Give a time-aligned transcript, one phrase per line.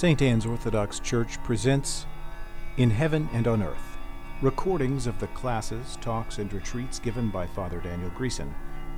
[0.00, 0.22] St.
[0.22, 2.06] Anne's Orthodox Church presents
[2.78, 3.98] In Heaven and on Earth
[4.40, 8.50] recordings of the classes, talks, and retreats given by Father Daniel Greeson,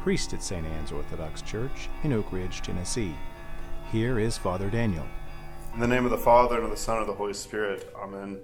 [0.05, 0.65] priest at St.
[0.65, 3.17] Anne's Orthodox Church in Oak Ridge, Tennessee.
[3.91, 5.05] Here is Father Daniel.
[5.75, 7.93] In the name of the Father, and of the Son, and of the Holy Spirit.
[8.01, 8.39] Amen.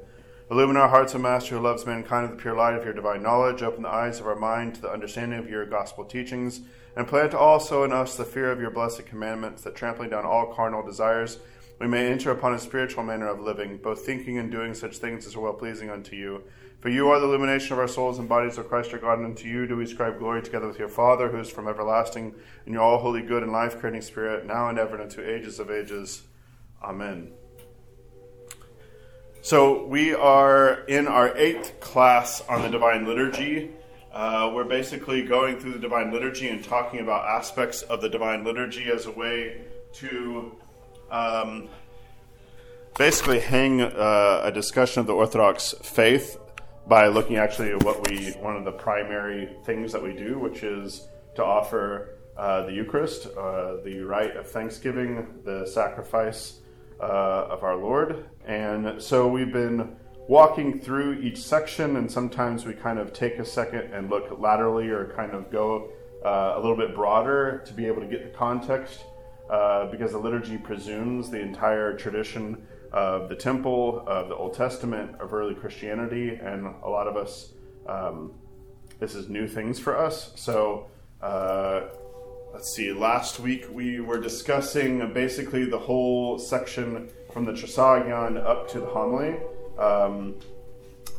[0.51, 3.23] Illumine our hearts, O Master, who loves mankind with the pure light of your divine
[3.23, 3.63] knowledge.
[3.63, 6.63] Open the eyes of our mind to the understanding of your gospel teachings,
[6.97, 10.53] and plant also in us the fear of your blessed commandments, that trampling down all
[10.53, 11.39] carnal desires,
[11.79, 15.27] we may enter upon a spiritual manner of living, both thinking and doing such things
[15.27, 16.43] as are well pleasing unto you.
[16.81, 19.27] For you are the illumination of our souls and bodies, O Christ our God, and
[19.27, 22.75] unto you do we ascribe glory together with your Father, who is from everlasting, and
[22.75, 25.71] your all holy, good, and life creating Spirit, now and ever, and unto ages of
[25.71, 26.23] ages.
[26.83, 27.33] Amen.
[29.41, 33.71] So, we are in our eighth class on the Divine Liturgy.
[34.13, 38.45] Uh, we're basically going through the Divine Liturgy and talking about aspects of the Divine
[38.45, 39.63] Liturgy as a way
[39.95, 40.57] to
[41.11, 41.69] um,
[42.97, 46.39] basically hang uh, a discussion of the Orthodox faith
[46.87, 50.63] by looking actually at what we, one of the primary things that we do, which
[50.63, 56.61] is to offer uh, the Eucharist, uh, the rite of thanksgiving, the sacrifice
[57.01, 58.29] uh, of our Lord.
[58.47, 59.97] And so we've been
[60.29, 64.89] walking through each section, and sometimes we kind of take a second and look laterally
[64.89, 65.91] or kind of go
[66.25, 69.05] uh, a little bit broader to be able to get the context
[69.51, 75.15] uh, because the liturgy presumes the entire tradition of the temple, of the Old Testament,
[75.21, 77.53] of early Christianity, and a lot of us,
[77.87, 78.33] um,
[78.99, 80.33] this is new things for us.
[80.37, 80.87] So,
[81.21, 81.83] uh,
[82.53, 88.69] let's see, last week we were discussing basically the whole section from the Trisagion up
[88.71, 89.37] to the homily.
[89.79, 90.37] Um,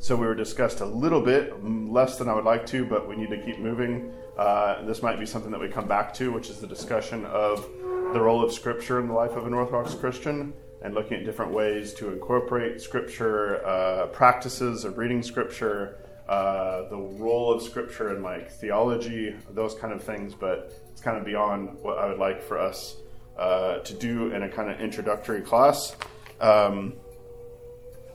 [0.01, 3.15] so we were discussed a little bit, less than I would like to, but we
[3.15, 4.11] need to keep moving.
[4.37, 7.69] Uh, this might be something that we come back to, which is the discussion of
[8.13, 11.51] the role of Scripture in the life of an Orthodox Christian and looking at different
[11.51, 18.23] ways to incorporate Scripture, uh, practices of reading Scripture, uh, the role of Scripture in
[18.23, 20.33] like theology, those kind of things.
[20.33, 22.97] But it's kind of beyond what I would like for us
[23.37, 25.95] uh, to do in a kind of introductory class.
[26.41, 26.93] Um,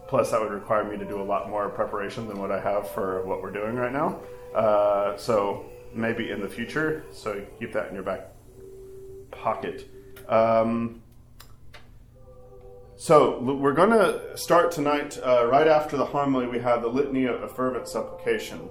[0.08, 2.90] plus, that would require me to do a lot more preparation than what I have
[2.90, 4.20] for what we're doing right now.
[4.56, 7.04] Uh, so maybe in the future.
[7.12, 8.33] So keep that in your back
[9.42, 9.88] pocket.
[10.28, 11.02] Um,
[12.96, 15.18] so we're going to start tonight.
[15.22, 18.68] Uh, right after the homily, we have the litany of fervent supplication,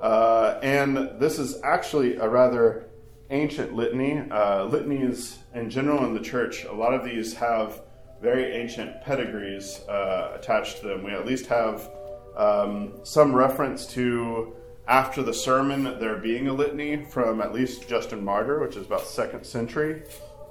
[0.00, 2.88] uh, and this is actually a rather
[3.30, 4.22] ancient litany.
[4.30, 7.82] Uh, litanies in general in the church, a lot of these have
[8.22, 11.04] very ancient pedigrees uh, attached to them.
[11.04, 11.90] We at least have
[12.36, 14.54] um, some reference to
[14.88, 19.02] after the sermon there being a litany from at least Justin Martyr, which is about
[19.02, 20.02] second century.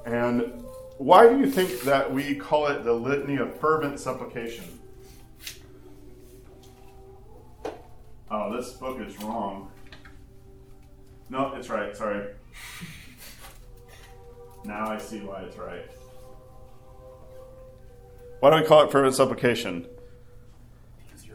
[0.06, 0.64] And
[0.98, 4.66] why do you think that we call it the litany of fervent supplication?
[8.30, 9.72] Oh, this book is wrong.
[11.30, 11.96] No, it's right.
[11.96, 12.28] Sorry.
[14.66, 15.90] now I see why it's right.
[18.42, 19.88] Why do we call it fervent supplication?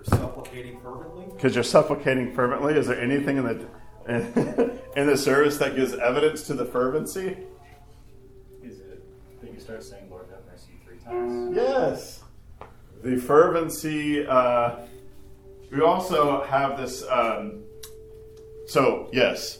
[0.00, 1.27] Because you're supplicating fervently?
[1.34, 2.75] Because you're supplicating fervently.
[2.75, 3.66] Is there anything in the
[4.97, 7.37] in the service that gives evidence to the fervency?
[8.62, 9.05] Is it
[9.43, 11.55] that you start saying Lord have mercy three times?
[11.55, 12.22] Yes.
[13.03, 14.27] The fervency.
[14.27, 14.77] Uh,
[15.71, 17.05] we also have this.
[17.09, 17.62] Um,
[18.67, 19.59] so, yes,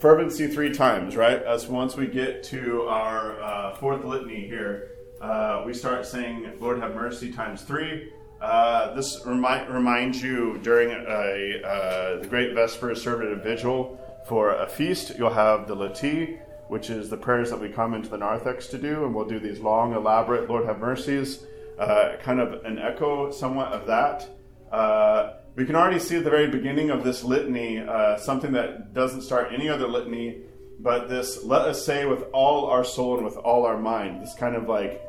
[0.00, 1.42] fervency three times, right?
[1.42, 6.80] As once we get to our uh, fourth litany here, uh, we start saying Lord
[6.80, 8.12] have mercy times three.
[8.40, 13.98] Uh, this remind, reminds you during a, uh, the Great Vespers service vigil
[14.28, 16.38] for a feast, you'll have the Laeti,
[16.68, 19.40] which is the prayers that we come into the narthex to do, and we'll do
[19.40, 21.44] these long, elaborate Lord have mercies,
[21.78, 24.28] uh, kind of an echo somewhat of that.
[24.70, 28.94] Uh, we can already see at the very beginning of this litany uh, something that
[28.94, 30.42] doesn't start any other litany,
[30.78, 34.34] but this let us say with all our soul and with all our mind, this
[34.34, 35.02] kind of like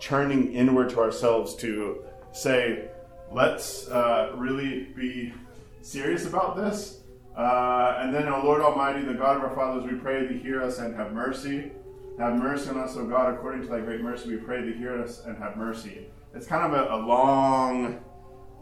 [0.00, 2.02] churning inward to ourselves to
[2.32, 2.88] say,
[3.30, 5.32] let's uh, really be
[5.80, 7.02] serious about this
[7.36, 10.62] uh, and then, O Lord Almighty, the God of our fathers, we pray thee hear
[10.62, 11.72] us and have mercy.
[12.18, 15.00] Have mercy on us, O God, according to thy great mercy, we pray thee hear
[15.00, 16.08] us and have mercy.
[16.34, 18.00] It's kind of a, a long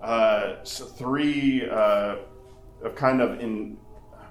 [0.01, 2.17] uh, three uh,
[2.83, 3.77] of kind of in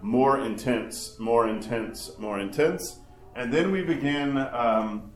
[0.01, 2.99] more intense, more intense, more intense.
[3.35, 5.11] And then we begin um,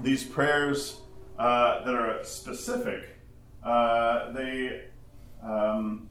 [0.00, 1.00] these prayers
[1.38, 3.19] uh, that are specific.
[3.62, 4.82] Uh, they
[5.42, 6.08] um,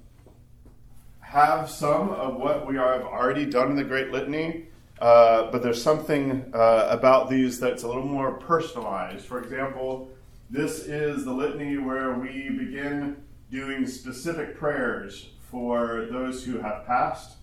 [1.20, 4.66] have some of what we have already done in the Great Litany,
[5.00, 9.26] uh, but there's something uh, about these that's a little more personalized.
[9.26, 10.10] For example,
[10.50, 13.18] this is the litany where we begin
[13.52, 17.38] doing specific prayers for those who have passed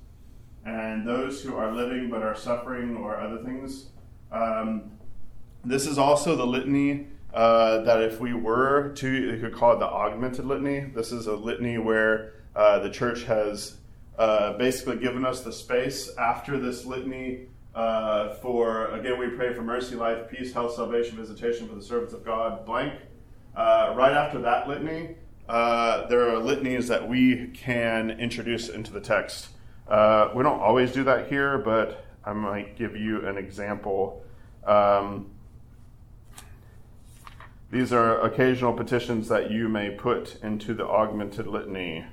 [0.64, 3.87] and those who are living but are suffering or other things.
[4.32, 4.91] Um,
[5.64, 9.78] this is also the litany uh, that if we were to, you could call it
[9.78, 10.80] the augmented litany.
[10.80, 13.76] This is a litany where uh, the church has
[14.18, 19.60] uh, basically given us the space after this litany uh, for, again, we pray for
[19.60, 22.94] mercy, life, peace, health, salvation, visitation for the servants of God, blank.
[23.54, 25.16] Right after that litany,
[25.46, 29.48] there are litanies that we can introduce into the text.
[29.86, 34.24] Uh, we don't always do that here, but I might give you an example.
[34.66, 35.30] Um,
[37.70, 42.04] these are occasional petitions that you may put into the augmented litany.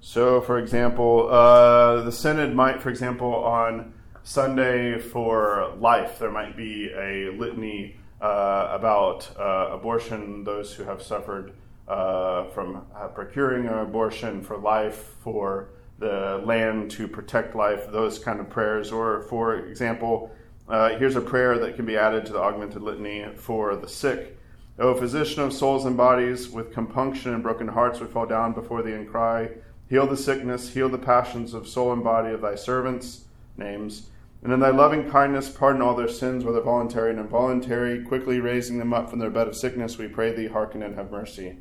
[0.00, 6.56] So, for example, uh, the synod might, for example, on Sunday for life, there might
[6.56, 11.52] be a litany uh, about uh, abortion, those who have suffered
[11.88, 18.18] uh, from uh, procuring an abortion for life, for the land to protect life, those
[18.18, 18.92] kind of prayers.
[18.92, 20.30] Or, for example,
[20.68, 24.38] uh, here's a prayer that can be added to the augmented litany for the sick.
[24.78, 28.82] O physician of souls and bodies, with compunction and broken hearts we fall down before
[28.82, 29.50] thee and cry,
[29.88, 33.26] Heal the sickness, heal the passions of soul and body of thy servants'
[33.56, 34.08] names
[34.44, 38.78] and in thy loving kindness, pardon all their sins, whether voluntary and involuntary, quickly raising
[38.78, 41.56] them up from their bed of sickness, we pray thee, hearken and have mercy.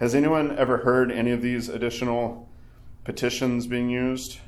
[0.00, 2.48] Has anyone ever heard any of these additional
[3.04, 4.38] petitions being used?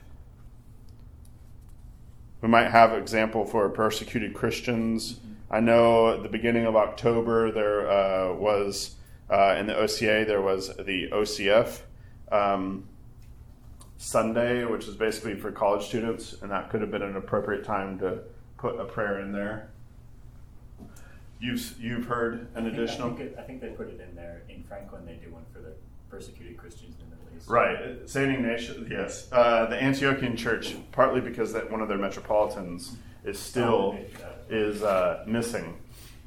[2.40, 5.20] We might have example for persecuted Christians.
[5.54, 8.96] I know at the beginning of October there uh, was
[9.30, 11.78] uh, in the OCA there was the OCF.
[12.32, 12.88] Um,
[13.96, 18.00] Sunday, which is basically for college students, and that could have been an appropriate time
[18.00, 18.18] to
[18.58, 19.70] put a prayer in there.
[21.38, 23.12] You've you've heard an I think, additional.
[23.12, 25.06] I think, it, I think they put it in there in Franklin.
[25.06, 25.74] They do one for the
[26.10, 27.48] persecuted Christians in the Middle East.
[27.48, 28.90] Right, Saint Ignatius.
[28.90, 33.96] Yes, uh, the Antiochian Church, partly because that one of their metropolitans is still
[34.54, 35.80] is uh, missing,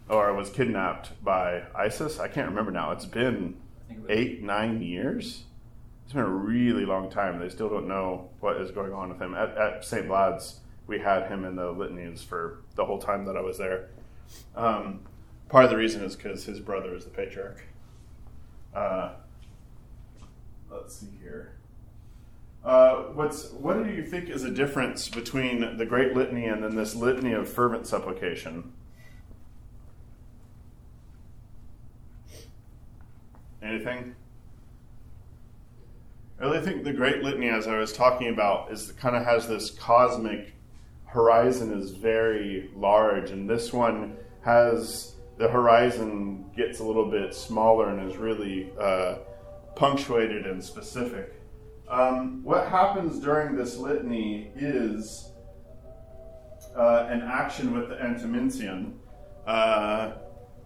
[0.10, 2.20] or was kidnapped by ISIS.
[2.20, 2.92] I can't remember now.
[2.92, 3.56] It's been
[4.10, 5.44] eight, nine years.
[6.04, 7.40] It's been a really long time.
[7.40, 9.34] They still don't know what is going on with him.
[9.34, 10.06] At, at St.
[10.06, 13.90] Vlad's, we had him in the litanies for the whole time that I was there.
[14.56, 15.02] Um,
[15.50, 17.64] part of the reason is because his brother is the patriarch.
[18.74, 19.14] Uh,
[20.70, 21.57] let's see here.
[22.68, 26.76] Uh, what's what do you think is a difference between the Great Litany and then
[26.76, 28.74] this litany of fervent supplication?
[33.64, 34.16] Anything?
[36.38, 39.48] I really think the Great Litany, as I was talking about, is kind of has
[39.48, 40.54] this cosmic
[41.06, 47.88] horizon is very large, and this one has the horizon gets a little bit smaller
[47.88, 49.20] and is really uh,
[49.78, 51.37] punctuated and specific.
[51.90, 55.32] Um, what happens during this litany is
[56.76, 59.00] uh, an action with the Antimension.
[59.46, 60.14] Uh,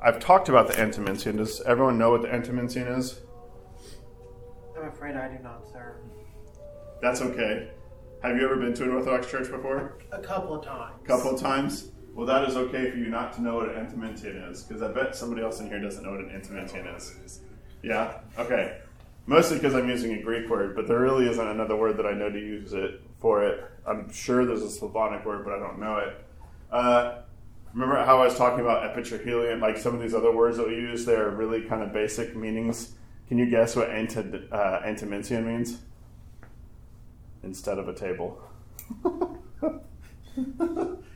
[0.03, 1.37] I've talked about the Antimension.
[1.37, 3.19] Does everyone know what the Antimension is?
[4.75, 5.97] I'm afraid I do not, sir.
[7.01, 7.69] That's okay.
[8.23, 9.99] Have you ever been to an Orthodox church before?
[10.11, 10.95] A couple of times.
[11.03, 11.91] A couple of times?
[12.13, 14.91] Well, that is okay for you not to know what an Antimension is, because I
[14.91, 17.41] bet somebody else in here doesn't know what an Antimension is.
[17.83, 18.21] Yeah?
[18.39, 18.79] Okay.
[19.27, 22.13] Mostly because I'm using a Greek word, but there really isn't another word that I
[22.13, 23.63] know to use it for it.
[23.85, 26.25] I'm sure there's a Slavonic word, but I don't know it.
[26.71, 27.21] Uh,
[27.73, 29.61] remember how I was talking about epitrachelion?
[29.61, 32.93] Like some of these other words that we use, they're really kind of basic meanings.
[33.27, 34.19] Can you guess what anti,
[34.51, 35.77] uh, means?
[37.43, 38.41] Instead of a table.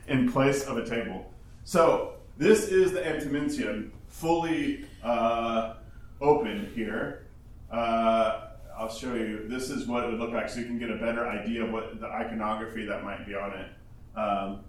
[0.08, 1.30] In place of a table.
[1.64, 5.74] So, this is the antimension fully uh,
[6.20, 7.25] open here.
[7.70, 9.48] Uh, I'll show you.
[9.48, 11.72] This is what it would look like so you can get a better idea of
[11.72, 14.18] what the iconography that might be on it.
[14.18, 14.60] Um,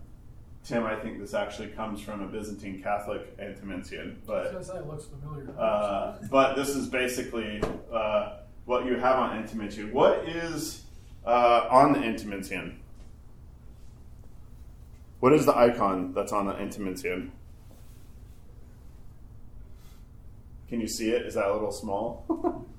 [0.63, 5.49] Tim, I think this actually comes from a Byzantine Catholic antimension, but looks familiar.
[5.57, 7.61] uh, but this is basically
[7.91, 9.93] uh, what you have on Antimension.
[9.93, 10.83] What is
[11.25, 12.79] uh, on the Antimension?
[15.21, 17.31] What is the icon that's on the Antimension?
[20.67, 21.25] Can you see it?
[21.25, 22.65] Is that a little small?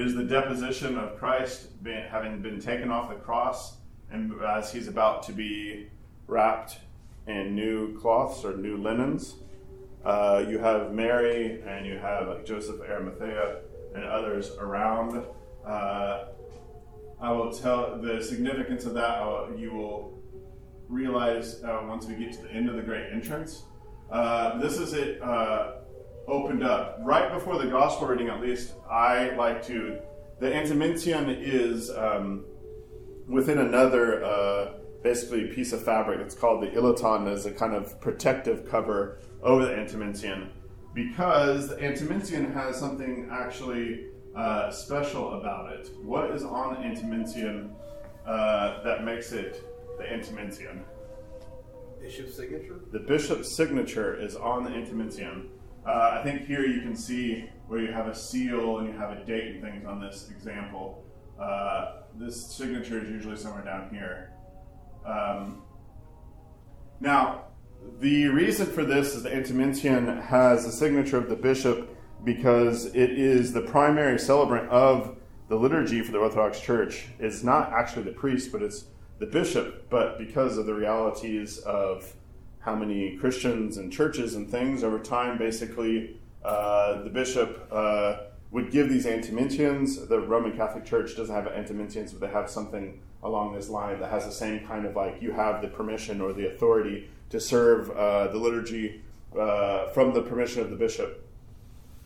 [0.00, 3.78] is the deposition of Christ being, having been taken off the cross,
[4.10, 5.88] and as he's about to be
[6.26, 6.78] wrapped
[7.26, 9.36] in new cloths or new linens.
[10.04, 13.60] Uh, you have Mary and you have like Joseph Arimathea
[13.94, 15.24] and others around.
[15.66, 16.26] Uh,
[17.20, 19.20] I will tell the significance of that.
[19.20, 20.22] uh, you will
[20.88, 23.64] realize uh, once we get to the end of the great entrance.
[24.10, 25.77] Uh, this is it uh,
[26.28, 26.98] opened up.
[27.02, 29.98] Right before the gospel reading, at least, I like to.
[30.40, 32.44] The Antimension is um,
[33.26, 36.20] within another, uh, basically, piece of fabric.
[36.20, 40.50] It's called the Iliton as a kind of protective cover over the Antimension
[40.94, 44.06] because the Antimension has something actually
[44.36, 45.90] uh, special about it.
[46.02, 47.74] What is on the Antimension
[48.26, 49.64] uh, that makes it
[49.98, 50.84] the Antimension?
[52.00, 52.80] Bishop's signature?
[52.92, 55.50] The bishop's signature is on the Antimension.
[55.88, 59.10] Uh, I think here you can see where you have a seal and you have
[59.10, 61.02] a date and things on this example.
[61.40, 64.32] Uh, this signature is usually somewhere down here.
[65.06, 65.62] Um,
[67.00, 67.44] now,
[68.00, 73.10] the reason for this is the Antimension has the signature of the bishop because it
[73.10, 75.16] is the primary celebrant of
[75.48, 77.06] the liturgy for the Orthodox Church.
[77.18, 78.84] It's not actually the priest, but it's
[79.20, 79.88] the bishop.
[79.88, 82.12] But because of the realities of
[82.68, 88.18] how many Christians and churches and things over time, basically, uh, the bishop uh,
[88.50, 90.06] would give these antimensions.
[90.06, 94.10] The Roman Catholic Church doesn't have antimensions, but they have something along this line that
[94.10, 97.90] has the same kind of like you have the permission or the authority to serve
[97.92, 99.02] uh, the liturgy
[99.38, 101.26] uh, from the permission of the bishop.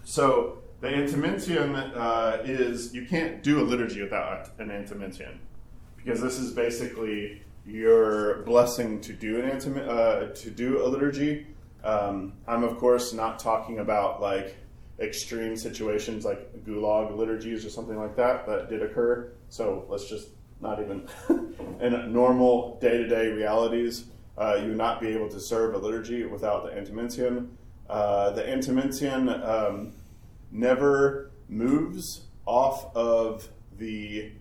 [0.05, 5.41] So the antimension uh, is you can't do a liturgy without an antimension
[5.97, 11.47] because this is basically your blessing to do an antim- uh, to do a liturgy.
[11.85, 14.57] Um, I'm of course not talking about like
[14.99, 19.33] extreme situations like gulag liturgies or something like that that did occur.
[19.49, 20.29] So let's just
[20.61, 21.09] not even
[21.81, 24.07] in normal day to day realities.
[24.39, 27.57] Uh, you would not be able to serve a liturgy without the antimension.
[27.89, 29.93] Uh, the antimension um,
[30.51, 34.33] never moves off of the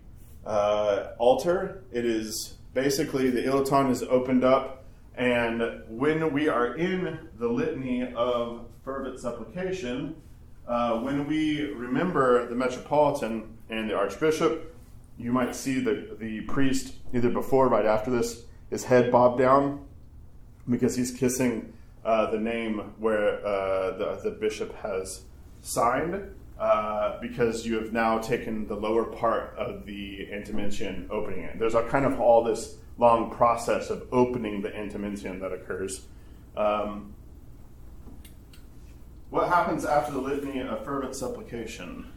[0.46, 1.84] uh, altar.
[1.92, 8.12] It is basically the iliton is opened up, and when we are in the litany
[8.14, 10.16] of fervent supplication,
[10.66, 14.74] uh, when we remember the metropolitan and the archbishop,
[15.18, 19.38] you might see the, the priest either before or right after this, his head bobbed
[19.38, 19.84] down
[20.68, 21.72] because he's kissing
[22.04, 25.22] uh, the name where uh, the, the bishop has
[25.60, 26.34] signed.
[26.58, 31.58] Uh, because you have now taken the lower part of the antimension, opening it.
[31.58, 36.06] There's a kind of all this long process of opening the antimension that occurs.
[36.56, 37.14] Um,
[39.30, 42.12] what happens after the litany of fervent supplication?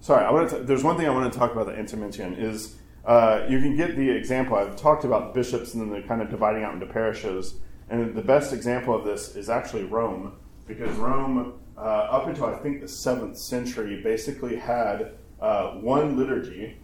[0.00, 0.58] Sorry, I want to.
[0.58, 3.96] There's one thing I want to talk about the antimension is uh, you can get
[3.96, 4.56] the example.
[4.56, 7.54] I've talked about bishops and then they're kind of dividing out into parishes,
[7.88, 10.34] and the best example of this is actually Rome,
[10.66, 16.76] because Rome, uh, up until I think the seventh century, basically had uh, one liturgy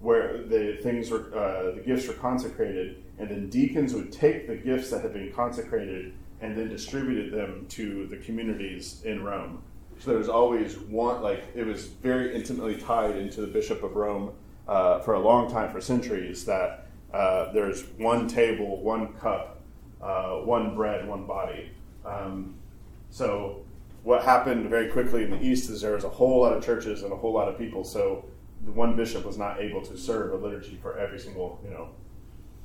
[0.00, 4.56] where the things were uh, the gifts were consecrated, and then deacons would take the
[4.56, 9.62] gifts that had been consecrated and then distributed them to the communities in Rome.
[9.98, 13.94] So there was always one, like it was very intimately tied into the Bishop of
[13.94, 14.32] Rome
[14.66, 19.62] uh, for a long time, for centuries, that uh, there's one table, one cup,
[20.02, 21.70] uh, one bread, one body.
[22.04, 22.56] Um,
[23.10, 23.63] so
[24.04, 27.02] what happened very quickly in the East is there was a whole lot of churches
[27.02, 27.82] and a whole lot of people.
[27.82, 28.26] So
[28.64, 31.88] the one bishop was not able to serve a liturgy for every single, you know,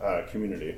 [0.06, 0.76] uh, community.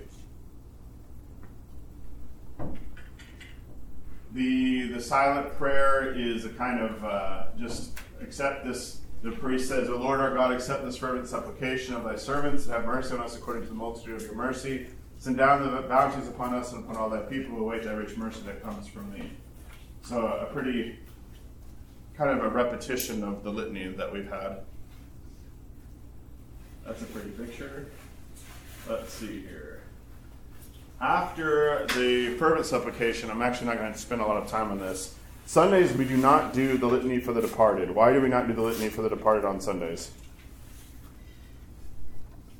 [4.33, 8.99] The the silent prayer is a kind of uh, just accept this.
[9.23, 12.73] The priest says, "O Lord our God, accept this fervent supplication of Thy servants, and
[12.73, 14.87] have mercy on us according to the multitude of Your mercy.
[15.17, 18.15] Send down the bounties upon us and upon all Thy people who await Thy rich
[18.15, 19.31] mercy that comes from Thee."
[20.03, 20.99] So a pretty
[22.15, 24.59] kind of a repetition of the litany that we've had.
[26.85, 27.87] That's a pretty picture.
[28.89, 29.81] Let's see here.
[30.99, 34.79] After the fervent supplication, I'm actually not going to spend a lot of time on
[34.79, 35.15] this.
[35.45, 37.89] Sundays, we do not do the litany for the departed.
[37.91, 40.11] Why do we not do the litany for the departed on Sundays?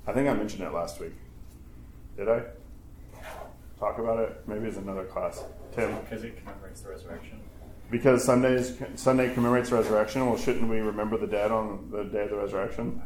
[0.08, 1.14] I think I mentioned it last week.
[2.18, 2.44] Did I?
[3.82, 4.44] Talk about it?
[4.46, 5.44] Maybe it's another class.
[5.74, 5.98] Tim?
[6.02, 7.40] Because it commemorates the resurrection.
[7.90, 12.26] Because Sundays Sunday commemorates the resurrection, well, shouldn't we remember the dead on the day
[12.26, 13.02] of the resurrection?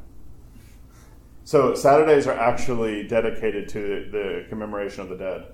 [1.46, 5.46] So Saturdays are actually dedicated to the commemoration of the dead.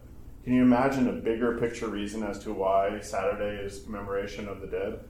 [0.43, 4.65] Can you imagine a bigger picture reason as to why Saturday is commemoration of the
[4.65, 5.01] dead?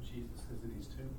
[0.00, 1.10] Jesus visits too.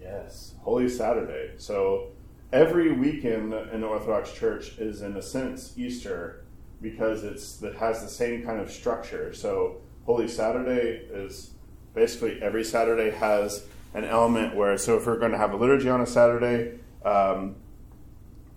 [0.00, 1.54] Yes, Holy Saturday.
[1.56, 2.10] So
[2.52, 6.44] every weekend in the Orthodox Church is, in a sense, Easter
[6.80, 9.32] because it's it has the same kind of structure.
[9.32, 11.50] So Holy Saturday is
[11.94, 15.88] basically every Saturday has an element where so if we're going to have a liturgy
[15.88, 17.56] on a Saturday, um,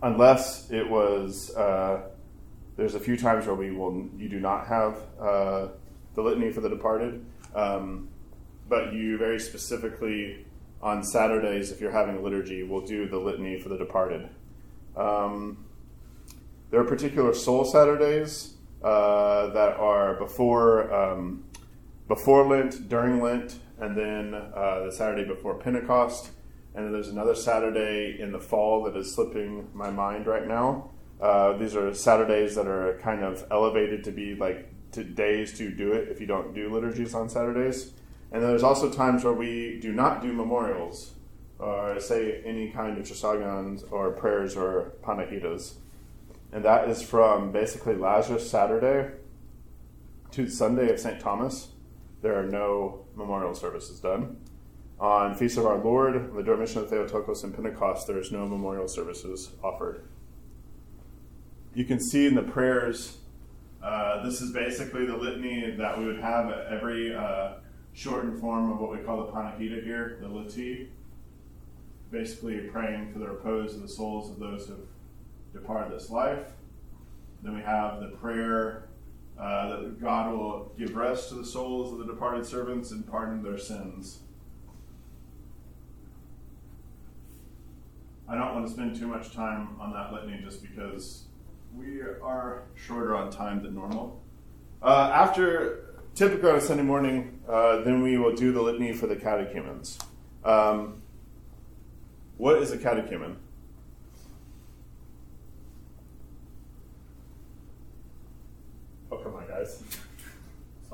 [0.01, 2.03] unless it was uh,
[2.77, 5.67] there's a few times where we will you do not have uh,
[6.15, 7.25] the litany for the departed.
[7.55, 8.09] Um,
[8.69, 10.45] but you very specifically
[10.81, 14.29] on Saturdays, if you're having a liturgy, will do the litany for the departed.
[14.95, 15.65] Um,
[16.71, 21.43] there are particular soul Saturdays uh, that are before um,
[22.07, 26.31] before Lent, during Lent, and then uh, the Saturday before Pentecost.
[26.73, 30.89] And then there's another Saturday in the fall that is slipping my mind right now.
[31.21, 35.69] Uh, these are Saturdays that are kind of elevated to be like to days to
[35.69, 37.91] do it if you don't do liturgies on Saturdays.
[38.31, 41.13] And then there's also times where we do not do memorials
[41.59, 45.75] or say any kind of trisagions or prayers or panahidas.
[46.51, 49.11] And that is from basically Lazarus Saturday
[50.31, 51.19] to Sunday of St.
[51.19, 51.69] Thomas.
[52.21, 54.37] There are no memorial services done.
[54.99, 58.87] On Feast of Our Lord, the Dormition of Theotokos, and Pentecost, there is no memorial
[58.87, 60.03] services offered.
[61.73, 63.17] You can see in the prayers,
[63.81, 67.53] uh, this is basically the litany that we would have every uh,
[67.93, 70.89] shortened form of what we call the Panahida here, the Lati.
[72.11, 74.81] Basically, praying for the repose of the souls of those who have
[75.53, 76.45] departed this life.
[77.43, 78.89] Then we have the prayer
[79.39, 83.41] uh, that God will give rest to the souls of the departed servants and pardon
[83.41, 84.19] their sins.
[88.27, 91.25] I don't want to spend too much time on that litany just because
[91.75, 94.21] we are shorter on time than normal.
[94.81, 99.07] Uh, after, typically on a Sunday morning, uh, then we will do the litany for
[99.07, 99.99] the catechumens.
[100.45, 101.01] Um,
[102.37, 103.35] what is a catechumen?
[109.11, 109.83] Oh, come on, guys.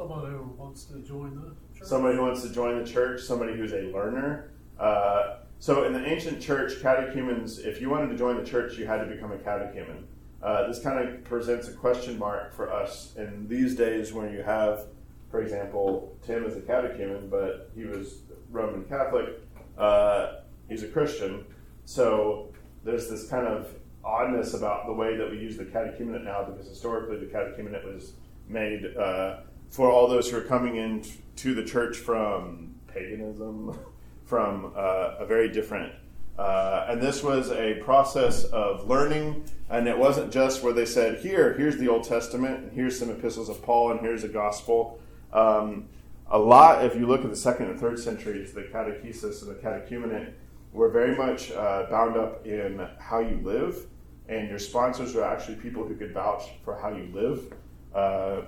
[0.08, 1.88] Someone who wants to join the church.
[1.88, 4.52] Somebody who wants to join the church, somebody who's a learner.
[4.80, 8.86] Uh, so, in the ancient church, catechumens, if you wanted to join the church, you
[8.86, 10.08] had to become a catechumen.
[10.42, 14.44] Uh, this kind of presents a question mark for us in these days when you
[14.44, 14.86] have,
[15.30, 19.42] for example, Tim is a catechumen, but he was Roman Catholic.
[19.78, 20.36] Uh,
[20.70, 21.44] he's a Christian.
[21.86, 23.74] So, there's this kind of
[24.06, 28.14] oddness about the way that we use the catechumenate now because historically the catechumenate was
[28.48, 31.04] made uh, for all those who are coming in
[31.38, 33.78] to the church from paganism,
[34.26, 35.94] from uh, a very different.
[36.38, 41.20] Uh, and this was a process of learning, and it wasn't just where they said,
[41.20, 45.00] "Here, here's the Old Testament, and here's some epistles of Paul, and here's a gospel."
[45.34, 45.88] Um,
[46.30, 49.56] a lot, if you look at the second and third centuries, the catechesis and the
[49.56, 50.34] catechumenate
[50.74, 53.88] were very much uh, bound up in how you live
[54.30, 57.54] and your sponsors are actually people who could vouch for how you live,
[57.96, 58.42] uh,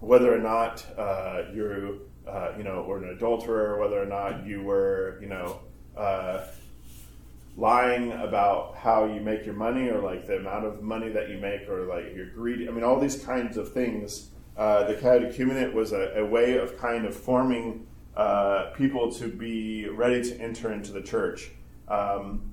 [0.00, 1.94] whether or not uh, you're,
[2.26, 5.60] uh, you know, or an adulterer, whether or not you were, you know,
[5.96, 6.46] uh,
[7.56, 11.38] lying about how you make your money or like the amount of money that you
[11.38, 12.68] make or like you're greedy.
[12.68, 14.30] I mean, all these kinds of things.
[14.56, 17.86] Uh, the catechumenate was a, a, way of kind of forming
[18.16, 21.50] uh, people to be ready to enter into the church.
[21.88, 22.52] Um,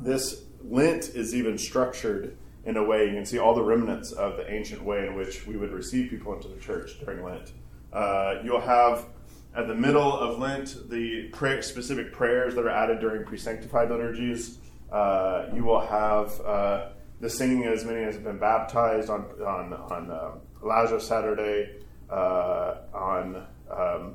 [0.00, 4.36] this Lent is even structured in a way, you can see all the remnants of
[4.36, 7.52] the ancient way in which we would receive people into the church during Lent.
[7.92, 9.06] Uh, you'll have
[9.54, 11.30] at the middle of Lent the
[11.62, 14.58] specific prayers that are added during pre-sanctified liturgies.
[14.92, 16.88] Uh, you will have uh,
[17.20, 23.46] the singing as many as have been baptized on on on um, Saturday, uh, on
[23.70, 24.14] um,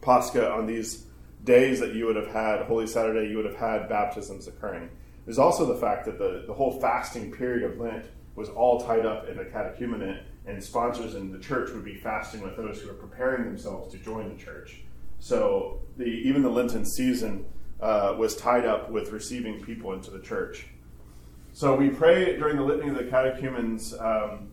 [0.00, 1.06] Pascha, on these
[1.44, 4.90] days that you would have had Holy Saturday, you would have had baptisms occurring.
[5.30, 9.06] There's also the fact that the, the whole fasting period of Lent was all tied
[9.06, 12.90] up in the catechumenate, and sponsors in the church would be fasting with those who
[12.90, 14.80] are preparing themselves to join the church.
[15.20, 17.46] So the, even the Lenten season
[17.80, 20.66] uh, was tied up with receiving people into the church.
[21.52, 24.50] So we pray during the litany of the catechumens, um,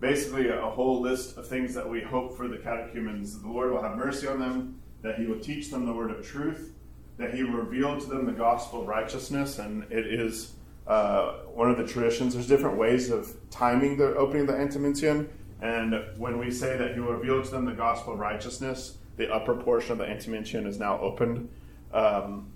[0.00, 3.40] basically a, a whole list of things that we hope for the catechumens.
[3.40, 6.26] The Lord will have mercy on them, that He will teach them the word of
[6.26, 6.72] truth,
[7.16, 10.54] that he revealed to them the gospel of righteousness, and it is
[10.86, 12.34] uh, one of the traditions.
[12.34, 15.28] There's different ways of timing the opening of the Antimension,
[15.62, 19.54] and when we say that he revealed to them the gospel of righteousness, the upper
[19.54, 21.48] portion of the Antimension is now opened.
[21.92, 22.50] Um,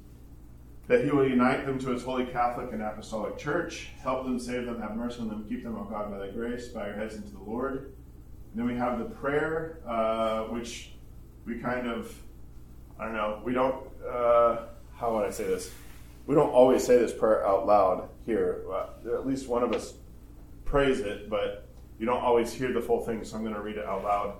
[0.88, 4.64] that he will unite them to his holy Catholic and Apostolic Church, help them, save
[4.64, 7.14] them, have mercy on them, keep them, O God, by thy grace, bow your heads
[7.14, 7.92] into the Lord.
[8.50, 10.92] And then we have the prayer, uh, which
[11.44, 12.14] we kind of
[12.98, 13.40] I don't know.
[13.44, 13.87] We don't.
[14.06, 15.70] Uh, how would I say this?
[16.26, 18.64] We don't always say this prayer out loud here.
[18.70, 19.94] Uh, at least one of us
[20.64, 23.24] prays it, but you don't always hear the full thing.
[23.24, 24.34] So I'm going to read it out loud.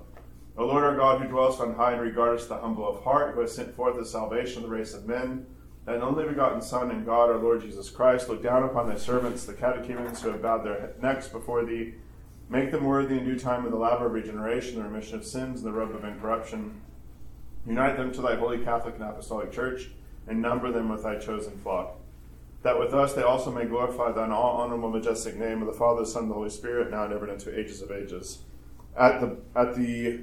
[0.57, 3.41] O Lord our God, who dwellest on high and regardest the humble of heart, who
[3.41, 5.45] has sent forth the salvation of the race of men,
[5.87, 9.45] and only begotten Son and God, our Lord Jesus Christ, look down upon thy servants,
[9.45, 11.93] the catechumens, who have bowed their necks before thee,
[12.49, 15.61] Make them worthy in due time of the laver of regeneration, the remission of sins,
[15.61, 16.81] and the robe of incorruption.
[17.65, 19.89] Unite them to thy holy Catholic and Apostolic Church,
[20.27, 21.95] and number them with thy chosen flock.
[22.63, 26.05] That with us they also may glorify thine all honorable, majestic name of the Father,
[26.05, 28.39] Son, and the Holy Spirit, now and ever and into ages of ages.
[28.97, 30.21] At the at the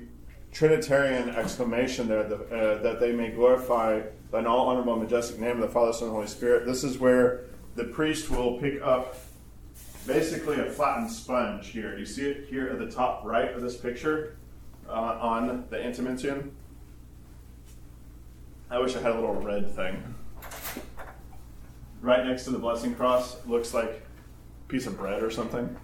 [0.53, 5.61] Trinitarian exclamation there, the, uh, that they may glorify thine all honorable, majestic name of
[5.61, 6.67] the Father, Son, and Holy Spirit.
[6.67, 7.45] This is where
[7.75, 9.17] the priest will pick up
[10.07, 11.95] basically a flattened sponge here.
[11.95, 14.37] Do you see it here at the top right of this picture
[14.89, 16.55] uh, on the Antimension.
[18.69, 20.03] I wish I had a little red thing.
[22.01, 23.89] Right next to the blessing cross looks like
[24.65, 25.77] a piece of bread or something.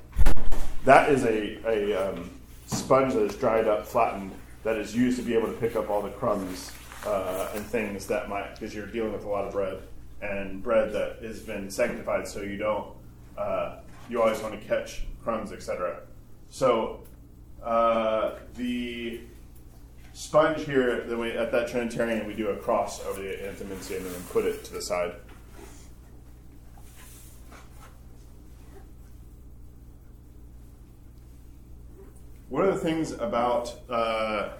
[0.84, 2.30] That is a, a um,
[2.66, 4.32] sponge that is dried up, flattened,
[4.64, 6.72] that is used to be able to pick up all the crumbs
[7.06, 9.80] uh, and things that might, because you're dealing with a lot of bread
[10.20, 12.88] and bread that has been sanctified so you don't,
[13.38, 13.76] uh,
[14.08, 16.00] you always want to catch crumbs, etc.
[16.50, 17.04] So
[17.62, 19.20] uh, the
[20.12, 24.06] sponge here, then we, at that Trinitarian, we do a cross over the Antimensium and
[24.06, 25.14] then put it to the side.
[32.48, 34.50] One of the things about uh,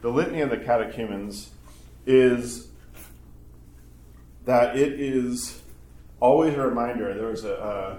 [0.00, 1.50] the Litany of the Catechumens
[2.04, 2.66] is
[4.44, 5.62] that it is
[6.18, 7.14] always a reminder.
[7.14, 7.98] There was a uh,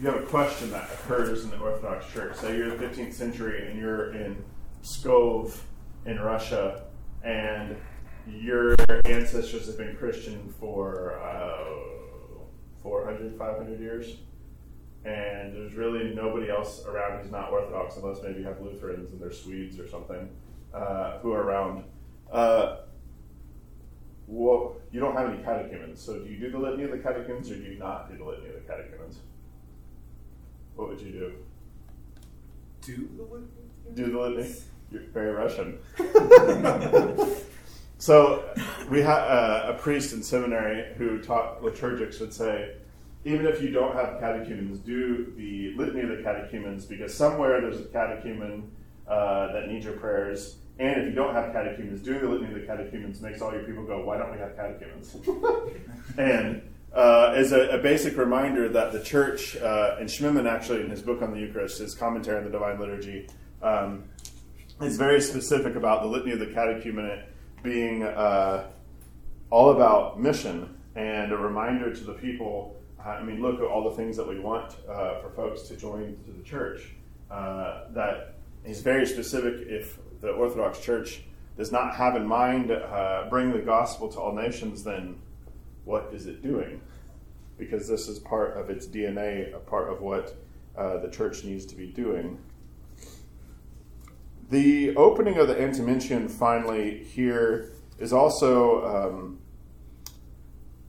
[0.00, 2.34] you have a question that occurs in the Orthodox Church.
[2.36, 4.42] Say you're the 15th century and you're in
[4.82, 5.58] Pskov
[6.06, 6.84] in Russia,
[7.22, 7.76] and
[8.26, 11.64] your ancestors have been Christian for uh,
[12.82, 14.16] 400, 500 years,
[15.04, 19.20] and there's really nobody else around who's not Orthodox, unless maybe you have Lutherans and
[19.20, 20.30] they're Swedes or something
[20.72, 21.84] uh, who are around.
[22.32, 22.76] Uh,
[24.26, 27.50] well, you don't have any catechumens, so do you do the litany of the catechumens
[27.50, 29.18] or do you not do the litany of the catechumens?
[30.80, 31.32] What would you do?
[32.80, 33.46] Do the litany?
[33.92, 34.54] Do the litany?
[34.90, 35.78] You're very Russian.
[37.98, 38.48] so
[38.88, 42.76] we had uh, a priest in seminary who taught liturgics would say,
[43.26, 47.80] even if you don't have catechumens, do the litany of the catechumens because somewhere there's
[47.80, 48.70] a catechumen
[49.06, 50.56] uh, that needs your prayers.
[50.78, 53.64] And if you don't have catechumens, doing the litany of the catechumens makes all your
[53.64, 55.14] people go, why don't we have catechumens?
[56.16, 56.62] and
[56.94, 61.02] uh, is a, a, basic reminder that the church, uh, and Schmemann actually in his
[61.02, 63.28] book on the Eucharist, his commentary on the Divine Liturgy,
[63.62, 64.04] um,
[64.80, 67.26] is very specific about the litany of the catechumenate
[67.62, 68.68] being uh,
[69.50, 72.76] all about mission and a reminder to the people.
[73.04, 75.76] uh, I mean, look at all the things that we want uh, for folks to
[75.76, 76.94] join to the church.
[77.30, 79.66] Uh, that is very specific.
[79.68, 81.22] If the Orthodox Church
[81.56, 82.68] does not have in mind
[83.30, 85.20] bring the gospel to all nations, then
[85.90, 86.80] what is it doing?
[87.58, 90.36] Because this is part of its DNA, a part of what
[90.78, 92.38] uh, the church needs to be doing.
[94.50, 99.38] The opening of the Antimension finally here is also um,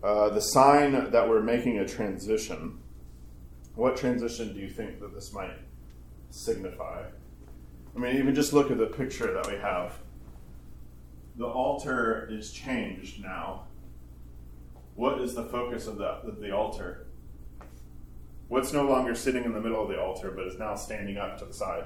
[0.04, 2.78] uh, the sign that we're making a transition.
[3.74, 5.58] What transition do you think that this might
[6.30, 7.06] signify?
[7.96, 10.00] I mean, even just look at the picture that we have.
[11.38, 13.66] The altar is changed now.
[14.96, 17.08] What is the focus of the, of the altar?
[18.48, 21.38] What's no longer sitting in the middle of the altar, but is now standing up
[21.40, 21.86] to the side?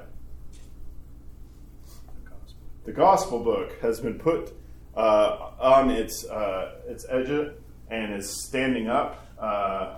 [2.86, 4.54] The gospel book has been put
[4.96, 7.52] uh, on its uh, its edge
[7.90, 9.98] and is standing up, uh,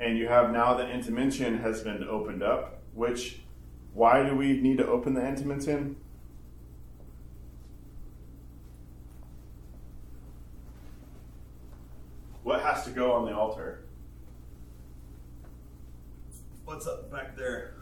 [0.00, 2.80] and you have now the Antimension has been opened up.
[2.94, 3.40] Which,
[3.94, 5.96] why do we need to open the Antimension?
[12.42, 13.84] What has to go on the altar?
[16.64, 17.74] What's up back there?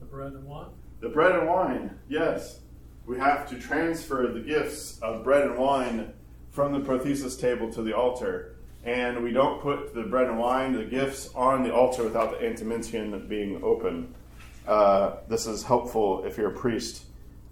[0.00, 0.68] The bread and wine?
[1.00, 2.60] The bread and wine, yes.
[3.06, 6.12] We have to transfer the gifts of bread and wine
[6.50, 8.56] from the prothesis table to the altar.
[8.84, 12.46] And we don't put the bread and wine, the gifts, on the altar without the
[12.46, 14.14] antimension being open.
[14.66, 17.04] Uh, this is helpful if you're a priest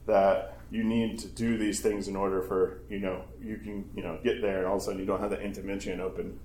[0.06, 4.02] that you need to do these things in order for you know you can you
[4.02, 6.40] know get there and all of a sudden you don't have the antimension open.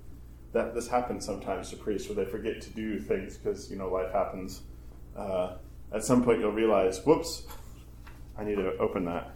[0.52, 3.88] That this happens sometimes to priests where they forget to do things because you know
[3.88, 4.62] life happens.
[5.16, 5.56] Uh,
[5.92, 7.42] at some point you'll realize whoops
[8.38, 9.32] i need to open that.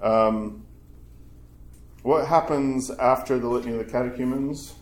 [0.00, 0.64] Um,
[2.02, 4.74] what happens after the litany of the catechumens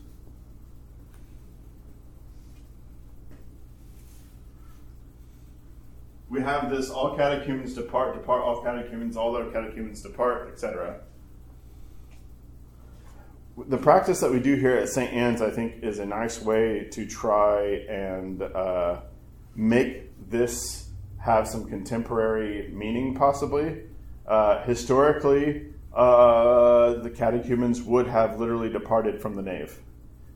[6.36, 11.00] we have this all catechumens depart, depart, all catechumens, all other catechumens depart, etc.
[13.56, 15.10] The practice that we do here at St.
[15.14, 19.00] Anne's, I think, is a nice way to try and uh,
[19.54, 23.84] make this have some contemporary meaning, possibly.
[24.26, 29.80] Uh, historically, uh, the catechumens would have literally departed from the nave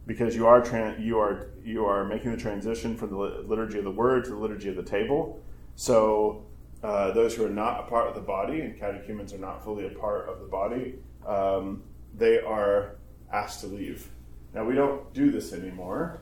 [0.06, 0.64] because you are
[0.98, 4.36] you are you are making the transition from the liturgy of the word to the
[4.36, 5.38] liturgy of the table.
[5.80, 6.44] So
[6.82, 9.86] uh, those who are not a part of the body, and catechumens are not fully
[9.86, 12.96] a part of the body, um, they are
[13.32, 14.10] asked to leave.
[14.52, 16.20] Now we don't do this anymore,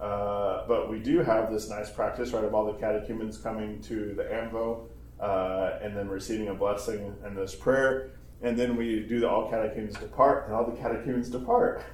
[0.00, 4.14] uh, but we do have this nice practice, right, of all the catechumens coming to
[4.14, 4.88] the ambo
[5.18, 9.50] uh, and then receiving a blessing and this prayer, and then we do the all
[9.50, 11.84] catechumens depart, and all the catechumens depart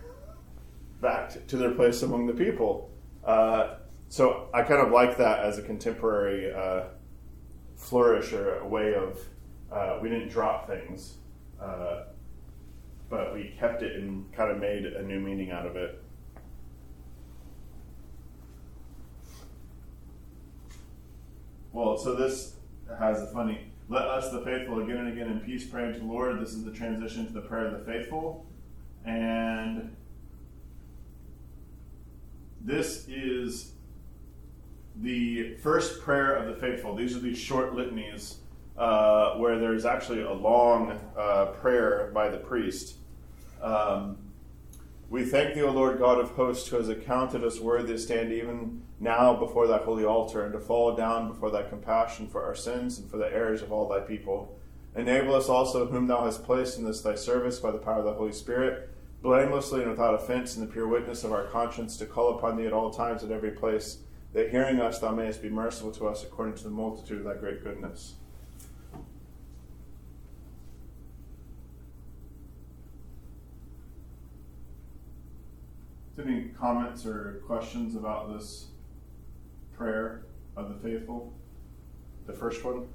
[1.01, 2.91] back to their place among the people.
[3.25, 3.77] Uh,
[4.11, 6.85] so I kind of like that as a contemporary uh,
[7.79, 9.19] flourish or a way of
[9.73, 11.15] uh, we didn't drop things,
[11.63, 12.05] uh,
[13.09, 16.03] but we kept it and kind of made a new meaning out of it.
[21.73, 22.57] Well, so this
[22.99, 23.73] has a funny.
[23.89, 26.41] Let us, the faithful, again and again in peace pray to the Lord.
[26.41, 28.47] This is the transition to the prayer of the faithful.
[29.05, 29.95] And
[32.61, 33.73] this is
[35.01, 36.95] the first prayer of the faithful.
[36.95, 38.37] These are these short litanies
[38.77, 42.97] uh, where there's actually a long uh, prayer by the priest.
[43.63, 44.17] Um,
[45.11, 48.31] we thank thee, O Lord God of hosts, who has accounted us worthy to stand
[48.33, 52.55] even now before thy holy altar and to fall down before thy compassion for our
[52.55, 54.59] sins and for the errors of all thy people.
[54.97, 58.05] Enable us also, whom thou hast placed in this thy service by the power of
[58.05, 58.91] the Holy Spirit,
[59.23, 62.67] blamelessly and without offense in the pure witness of our conscience, to call upon thee
[62.67, 63.99] at all times and every place,
[64.33, 67.35] that hearing us thou mayest be merciful to us according to the multitude of thy
[67.35, 68.15] great goodness.
[76.19, 78.67] Any comments or questions about this
[79.77, 80.25] prayer
[80.57, 81.33] of the faithful?
[82.27, 82.89] The first one?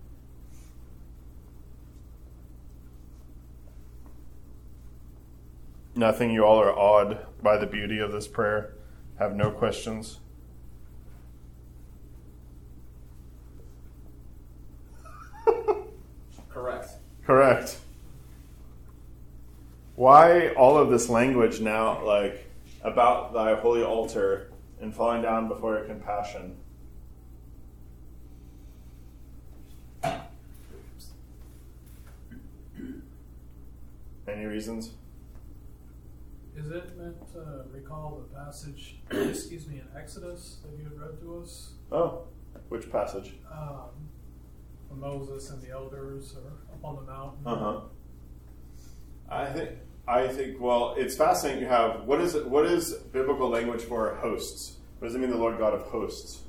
[5.95, 8.75] Nothing, you all are awed by the beauty of this prayer.
[9.19, 10.19] Have no questions.
[16.53, 16.89] Correct.
[17.43, 17.77] Correct.
[19.95, 22.49] Why all of this language now, like
[22.81, 26.55] about thy holy altar and falling down before your compassion?
[34.25, 34.91] Any reasons?
[36.55, 41.19] Is it meant to recall the passage, excuse me, in Exodus that you had read
[41.19, 41.73] to us?
[41.91, 42.23] Oh,
[42.69, 43.33] which passage?
[43.51, 43.89] Um,
[44.93, 47.39] when Moses and the elders are up on the mountain.
[47.45, 47.81] Uh huh.
[49.29, 49.69] I think
[50.07, 51.61] I think well, it's fascinating.
[51.61, 52.47] You have what is it?
[52.47, 54.77] What is biblical language for hosts?
[54.99, 55.31] What does it mean?
[55.31, 56.41] The Lord God of hosts,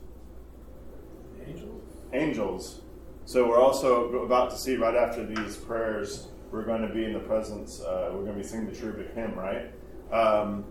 [1.46, 1.82] Angels?
[2.12, 2.80] angels.
[3.26, 7.14] So we're also about to see right after these prayers, we're going to be in
[7.14, 7.80] the presence.
[7.80, 9.72] Uh, we're going to be singing the cherubic hymn, right?
[10.12, 10.64] Um,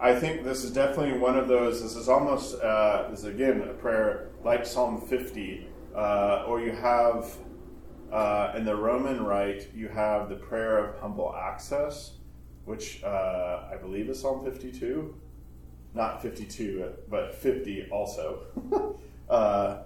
[0.00, 1.82] I think this is definitely one of those.
[1.82, 5.67] This is almost uh, this is again a prayer like Psalm 50,
[5.98, 7.36] uh, or you have
[8.12, 12.12] uh, in the Roman Rite you have the prayer of humble access,
[12.64, 15.14] which uh, I believe is Psalm 52,
[15.94, 18.98] not 52, but 50 also.
[19.28, 19.78] uh,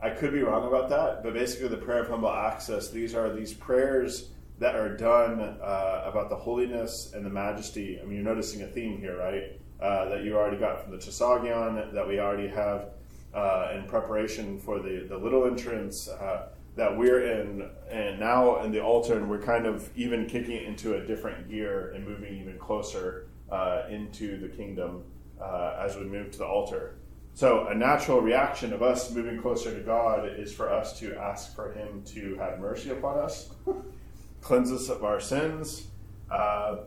[0.00, 2.90] I could be wrong about that, but basically the prayer of humble access.
[2.90, 7.98] These are these prayers that are done uh, about the holiness and the majesty.
[8.00, 9.60] I mean, you're noticing a theme here, right?
[9.80, 12.90] Uh, that you already got from the Trisagion, that we already have
[13.34, 18.70] uh, in preparation for the, the little entrance, uh, that we're in, and now in
[18.70, 22.40] the altar, and we're kind of even kicking it into a different gear and moving
[22.40, 25.02] even closer uh, into the kingdom
[25.40, 26.96] uh, as we move to the altar.
[27.34, 31.54] So, a natural reaction of us moving closer to God is for us to ask
[31.54, 33.50] for Him to have mercy upon us
[34.40, 35.88] cleanse us of our sins,
[36.30, 36.78] uh,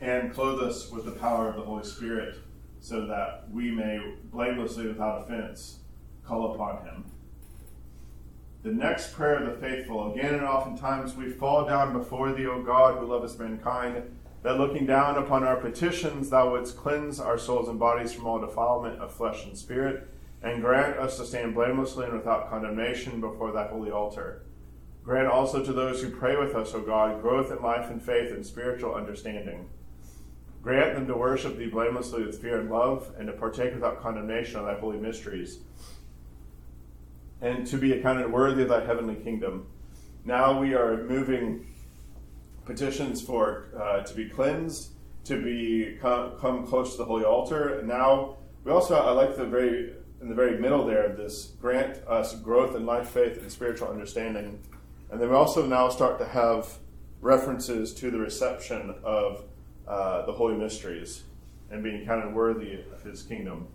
[0.00, 2.36] and clothe us with the power of the Holy Spirit,
[2.80, 5.80] so that we may blamelessly, without offense,
[6.24, 7.04] call upon Him.
[8.62, 12.62] The next prayer of the faithful, again and oftentimes we fall down before Thee, O
[12.62, 14.02] God, who lovest mankind,
[14.42, 18.40] that looking down upon our petitions, Thou wouldst cleanse our souls and bodies from all
[18.40, 20.08] defilement of flesh and spirit,
[20.42, 24.42] and grant us to stand blamelessly and without condemnation before Thy holy altar.
[25.04, 28.30] Grant also to those who pray with us, O God, growth in life and faith
[28.30, 29.68] and spiritual understanding.
[30.62, 34.60] Grant them to worship Thee blamelessly with fear and love, and to partake without condemnation
[34.60, 35.60] of Thy holy mysteries,
[37.40, 39.66] and to be accounted worthy of Thy heavenly kingdom.
[40.24, 41.66] Now we are moving
[42.66, 44.90] petitions for uh, to be cleansed,
[45.24, 47.78] to be come, come close to the holy altar.
[47.78, 51.46] And now we also I like the very in the very middle there, of this
[51.60, 54.60] grant us growth in life, faith, and spiritual understanding.
[55.10, 56.78] And then we also now start to have
[57.22, 59.44] references to the reception of
[59.90, 61.24] uh, the holy mysteries
[61.70, 63.66] and being counted worthy of his kingdom.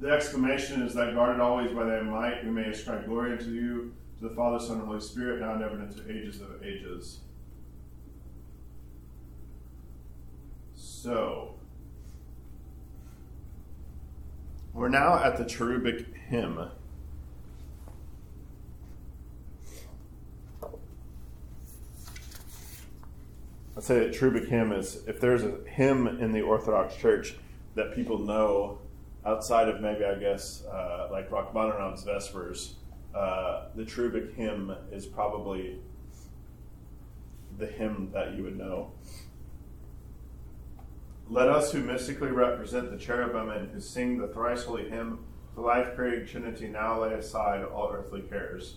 [0.00, 3.92] The exclamation is that guarded always by thy might, we may ascribe glory unto you,
[4.18, 7.20] to the Father, Son, and Holy Spirit, now and ever, and into ages of ages.
[10.74, 11.56] So,
[14.72, 16.70] we're now at the cherubic hymn.
[23.76, 27.34] I'd say that cherubic hymn is if there's a hymn in the Orthodox Church
[27.74, 28.78] that people know
[29.26, 32.74] outside of maybe I guess uh, like Rachmaninoff's Vespers,
[33.14, 35.80] uh, the cherubic hymn is probably
[37.58, 38.92] the hymn that you would know.
[41.28, 45.62] Let us who mystically represent the cherubim and who sing the thrice holy hymn, the
[45.62, 48.76] life creating Trinity, now lay aside all earthly cares.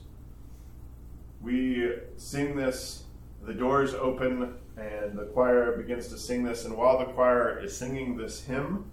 [1.41, 3.03] We sing this,
[3.43, 6.65] the doors open, and the choir begins to sing this.
[6.65, 8.89] And while the choir is singing this hymn,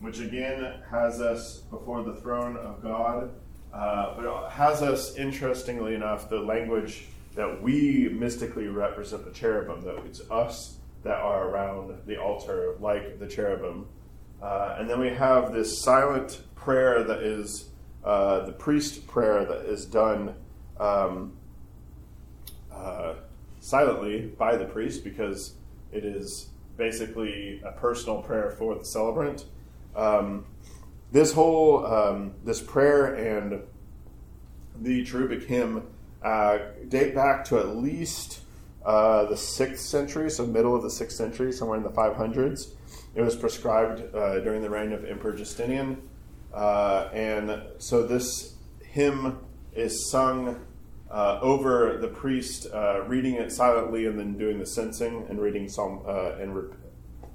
[0.00, 3.30] which again has us before the throne of God,
[3.72, 9.96] uh, but has us, interestingly enough, the language that we mystically represent the cherubim, that
[10.04, 13.86] it's us that are around the altar like the cherubim.
[14.42, 17.70] Uh, and then we have this silent prayer that is
[18.04, 20.34] uh, the priest prayer that is done
[20.78, 21.32] um,
[22.72, 23.14] uh,
[23.64, 25.54] silently by the priest because
[25.90, 29.46] it is basically a personal prayer for the celebrant.
[29.96, 30.44] Um,
[31.12, 33.62] this whole um, this prayer and
[34.82, 35.86] the cherubic hymn
[36.22, 38.40] uh, date back to at least
[38.84, 42.72] uh, the sixth century, so middle of the sixth century, somewhere in the 500s.
[43.14, 46.02] It was prescribed uh, during the reign of Emperor Justinian,
[46.52, 49.38] uh, and so this hymn
[49.74, 50.66] is sung
[51.14, 55.68] uh, over the priest uh, reading it silently and then doing the censing and reading
[55.68, 56.04] Psalm
[56.40, 56.74] and re-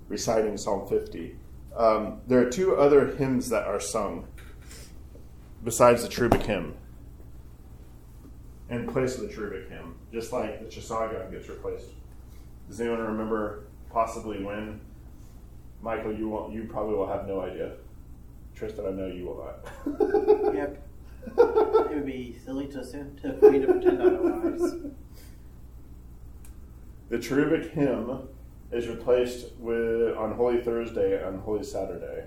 [0.09, 1.37] reciting Psalm 50.
[1.77, 4.27] Um, there are two other hymns that are sung
[5.63, 6.75] besides the cherubic hymn
[8.69, 11.87] in place of the cherubic hymn, just like the Trisagion gets replaced.
[12.67, 14.81] Does anyone remember possibly when?
[15.81, 17.71] Michael, you will, you probably will have no idea.
[18.53, 20.53] Tristan, I know you will not.
[20.53, 20.88] yep.
[21.25, 24.75] It would be silly to assume to for me to pretend otherwise.
[27.09, 28.27] The cherubic hymn
[28.71, 32.25] is replaced with on Holy Thursday and Holy Saturday.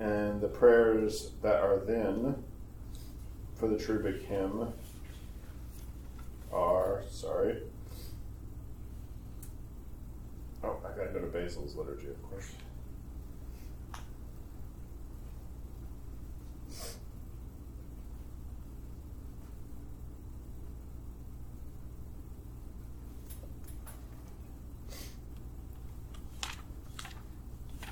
[0.00, 2.42] And the prayers that are then
[3.54, 4.72] for the cherubic hymn
[6.52, 7.62] are, sorry.
[10.64, 12.52] Oh, I gotta go to Basil's liturgy, of course.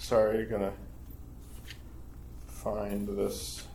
[0.09, 0.73] Sorry, gonna
[2.47, 3.67] find this.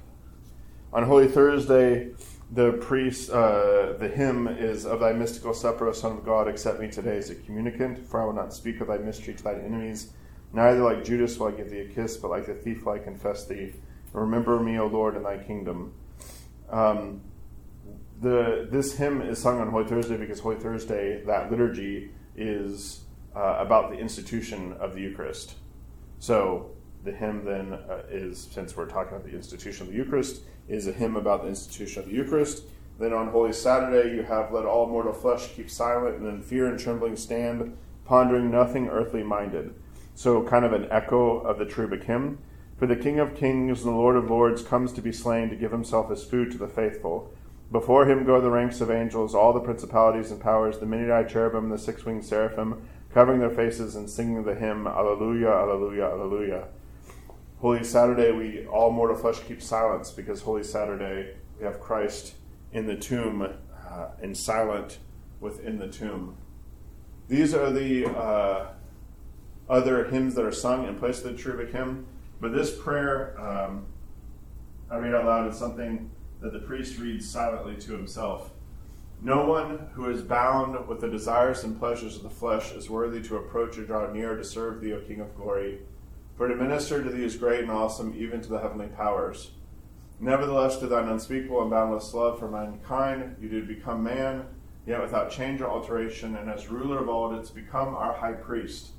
[0.92, 2.10] On Holy Thursday,
[2.50, 6.80] the priest, uh, the hymn is of thy mystical supper, O Son of God, accept
[6.80, 9.62] me today as a communicant, for I will not speak of thy mystery to thine
[9.64, 10.12] enemies.
[10.54, 12.98] Neither like Judas will I give thee a kiss, but like the thief will I
[12.98, 13.74] confess thee.
[14.12, 15.94] Remember me, O Lord, in thy kingdom.
[16.68, 17.22] Um,
[18.22, 23.02] the this hymn is sung on Holy Thursday because Holy Thursday, that liturgy, is
[23.36, 25.58] uh, about the institution of the Eucharist.
[26.24, 26.72] So
[27.04, 30.88] the hymn then uh, is, since we're talking about the institution of the Eucharist, is
[30.88, 32.64] a hymn about the institution of the Eucharist.
[32.98, 36.68] Then on Holy Saturday, you have Let all mortal flesh keep silent, and in fear
[36.68, 37.76] and trembling stand,
[38.06, 39.74] pondering nothing earthly minded.
[40.16, 42.38] So, kind of an echo of the cherubic hymn.
[42.78, 45.58] For the King of kings and the Lord of lords comes to be slain to
[45.58, 47.34] give himself as food to the faithful.
[47.70, 51.28] Before him go the ranks of angels, all the principalities and powers, the many eyed
[51.28, 52.82] cherubim, the six winged seraphim
[53.14, 56.68] covering their faces and singing the hymn, Alleluia, Alleluia, Alleluia.
[57.60, 62.34] Holy Saturday, we all mortal flesh keep silence because Holy Saturday, we have Christ
[62.74, 64.98] in the tomb uh, and silent
[65.40, 66.36] within the tomb.
[67.28, 68.68] These are the uh,
[69.70, 72.08] other hymns that are sung in place of the cherubic hymn,
[72.42, 73.86] but this prayer um,
[74.90, 76.10] I read out loud is something
[76.42, 78.53] that the priest reads silently to himself.
[79.24, 83.22] No one who is bound with the desires and pleasures of the flesh is worthy
[83.22, 85.80] to approach or draw near to serve thee, O King of glory.
[86.36, 89.52] For to minister to thee is great and awesome, even to the heavenly powers.
[90.20, 94.44] Nevertheless, to thine unspeakable and boundless love for mankind, you did become man,
[94.86, 98.90] yet without change or alteration, and as ruler of all didst become our high priest.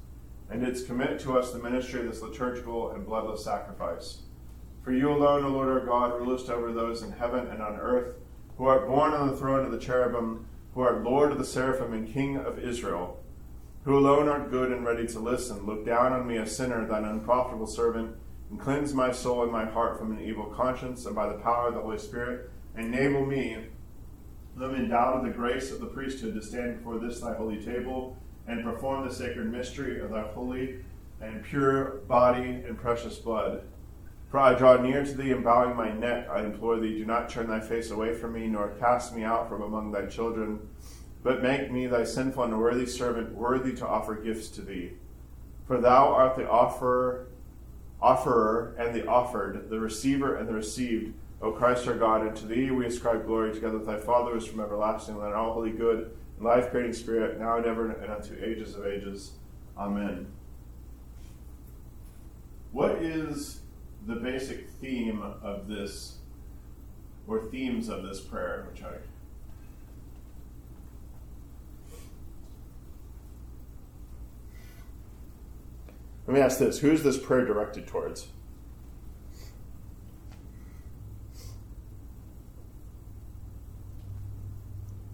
[0.51, 4.23] and didst commit to us the ministry of this liturgical and bloodless sacrifice.
[4.83, 8.17] For you alone, O Lord our God, rulest over those in heaven and on earth,
[8.57, 11.93] who art borne on the throne of the cherubim, who art Lord of the seraphim
[11.93, 13.21] and King of Israel,
[13.85, 15.67] who alone art good and ready to listen.
[15.67, 18.17] Look down on me, a sinner, thine unprofitable servant,
[18.51, 21.69] and cleanse my soul and my heart from an evil conscience, and by the power
[21.69, 23.57] of the Holy Spirit, enable me,
[24.57, 28.17] am endowed with the grace of the priesthood, to stand before this thy holy table
[28.47, 30.77] and perform the sacred mystery of thy holy
[31.21, 33.63] and pure body and precious blood.
[34.35, 37.29] For I draw near to thee, and bowing my neck, I implore thee, do not
[37.29, 40.59] turn thy face away from me, nor cast me out from among thy children,
[41.23, 44.95] but make me thy sinful and unworthy servant worthy to offer gifts to thee.
[45.69, 47.29] For thou art the offerer,
[48.03, 52.47] offerer and the offered, the receiver and the received, O Christ our God, and to
[52.47, 55.71] thee we ascribe glory together with thy Father who is from everlasting, and all holy
[55.71, 59.35] good and life creating Spirit, now and ever and unto ages of ages.
[59.79, 60.27] Amen.
[62.73, 63.61] What is
[64.07, 66.19] the basic theme of this,
[67.27, 68.95] or themes of this prayer, which I
[76.27, 78.29] Let me ask this Who is this prayer directed towards?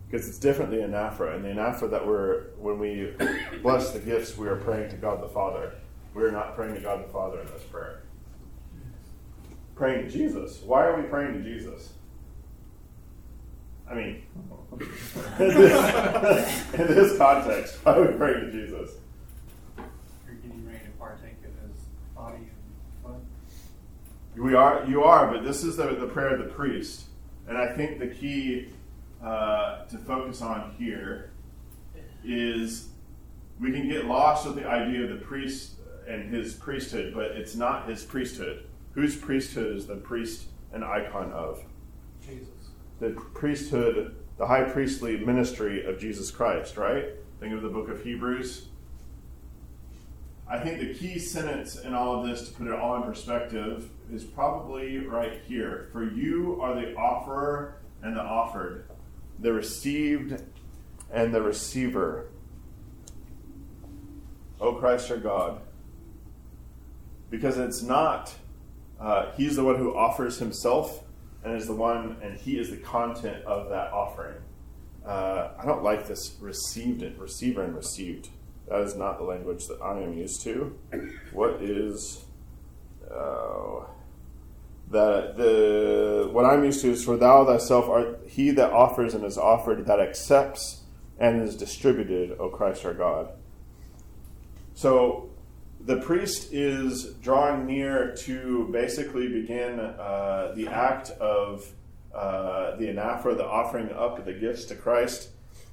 [0.08, 1.36] Because it's different than anaphora.
[1.36, 3.12] And the anaphora that we're, when we
[3.62, 5.74] bless the gifts, we are praying to God the Father.
[6.14, 8.02] We are not praying to God the Father in this prayer.
[9.80, 10.60] Praying to Jesus.
[10.60, 11.94] Why are we praying to Jesus?
[13.90, 14.22] I mean,
[14.78, 14.84] in
[15.38, 18.96] this, in this context, why are we praying to Jesus?
[20.26, 21.80] You're getting ready to partake of his
[22.14, 23.22] body and blood.
[24.36, 27.04] We are, you are, but this is the, the prayer of the priest.
[27.48, 28.74] And I think the key
[29.24, 31.30] uh, to focus on here
[32.22, 32.90] is
[33.58, 35.76] we can get lost with the idea of the priest
[36.06, 38.66] and his priesthood, but it's not his priesthood.
[39.00, 40.44] Whose priesthood is the priest
[40.74, 41.64] an icon of?
[42.20, 42.48] Jesus.
[42.98, 47.06] The priesthood, the high priestly ministry of Jesus Christ, right?
[47.40, 48.66] Think of the book of Hebrews.
[50.46, 53.88] I think the key sentence in all of this, to put it all in perspective,
[54.12, 55.88] is probably right here.
[55.92, 58.84] For you are the offerer and the offered,
[59.38, 60.42] the received
[61.10, 62.26] and the receiver.
[64.60, 65.62] O Christ our God.
[67.30, 68.34] Because it's not,
[69.00, 71.04] uh, He's the one who offers Himself
[71.42, 74.36] and is the one, and He is the content of that offering.
[75.04, 78.28] Uh, I don't like this received it, receiver and received.
[78.68, 80.78] That is not the language that I am used to.
[81.32, 82.24] What is
[83.10, 83.84] uh,
[84.90, 89.24] that the what I'm used to is for thou thyself art he that offers and
[89.24, 90.82] is offered, that accepts
[91.18, 93.30] and is distributed, O Christ our God.
[94.74, 95.29] So
[95.84, 101.66] the priest is drawing near to basically begin uh, the act of
[102.14, 105.30] uh, the anaphora, the offering up the gifts to Christ,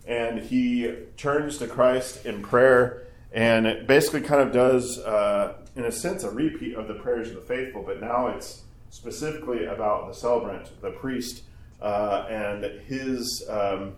[0.07, 5.85] and he turns to Christ in prayer and it basically kind of does, uh, in
[5.85, 10.07] a sense, a repeat of the prayers of the faithful, but now it's specifically about
[10.07, 11.43] the celebrant, the priest,
[11.81, 13.95] uh, and his um,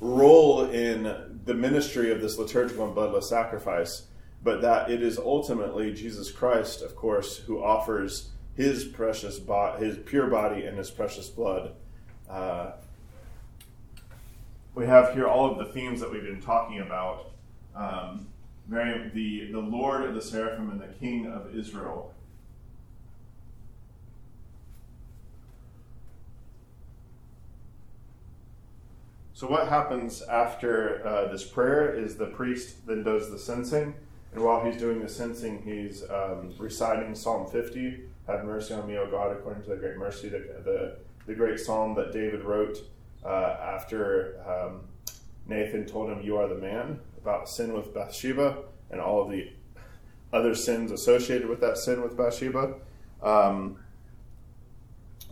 [0.00, 4.06] role in the ministry of this liturgical and bloodless sacrifice,
[4.48, 9.98] but that it is ultimately Jesus Christ, of course, who offers his precious, bo- his
[9.98, 11.72] pure body and his precious blood.
[12.30, 12.70] Uh,
[14.74, 17.32] we have here all of the themes that we've been talking about.
[17.76, 18.26] Um,
[18.70, 22.14] the, the Lord of the seraphim and the King of Israel.
[29.34, 33.92] So, what happens after uh, this prayer is the priest then does the censing,
[34.32, 38.96] and while he's doing the censing, he's um, reciting Psalm 50 Have mercy on me,
[38.98, 42.78] O God, according to the great mercy, the, the, the great psalm that David wrote
[43.24, 44.80] uh, after um,
[45.46, 48.58] Nathan told him, You are the man, about sin with Bathsheba
[48.90, 49.50] and all of the
[50.32, 52.74] other sins associated with that sin with Bathsheba.
[53.22, 53.78] Um,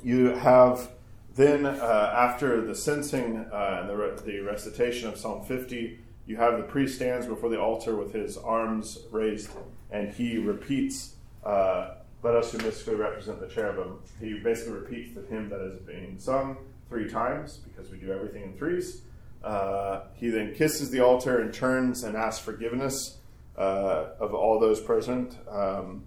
[0.03, 0.90] you have
[1.34, 6.56] then, uh, after the censing uh, and the, the recitation of Psalm 50, you have
[6.56, 9.50] the priest stands before the altar with his arms raised,
[9.90, 15.22] and he repeats, uh, "Let us who mystically represent the cherubim." He basically repeats the
[15.22, 16.56] hymn that is being sung
[16.88, 19.02] three times because we do everything in threes.
[19.42, 23.18] Uh, he then kisses the altar and turns and asks forgiveness
[23.56, 25.38] uh, of all those present.
[25.48, 26.04] Um,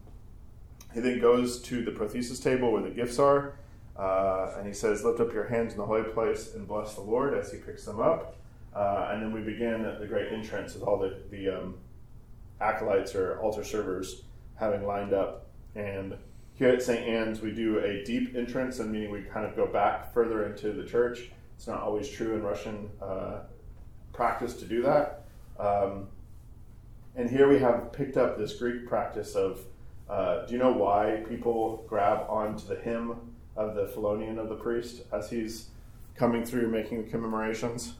[0.93, 3.55] he then goes to the prothesis table where the gifts are.
[3.95, 7.01] Uh, and he says, Lift up your hands in the holy place and bless the
[7.01, 8.37] Lord as he picks them up.
[8.75, 11.75] Uh, and then we begin at the great entrance with all the, the um,
[12.61, 14.23] acolytes or altar servers
[14.55, 15.47] having lined up.
[15.75, 16.15] And
[16.53, 17.07] here at St.
[17.07, 20.73] Anne's, we do a deep entrance, and meaning we kind of go back further into
[20.73, 21.31] the church.
[21.55, 23.39] It's not always true in Russian uh,
[24.13, 25.25] practice to do that.
[25.59, 26.07] Um,
[27.15, 29.61] and here we have picked up this Greek practice of
[30.09, 33.15] uh, do you know why people grab onto the hymn
[33.55, 35.67] of the phelonion of the priest as he's
[36.15, 37.93] coming through making the commemorations?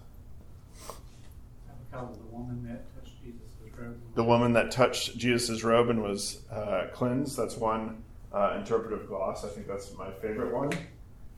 [1.91, 3.99] The woman that touched Jesus' robe.
[4.15, 9.43] The woman that touched Jesus' robe and was uh, cleansed, that's one uh, interpretive gloss.
[9.43, 10.71] I think that's my favorite one.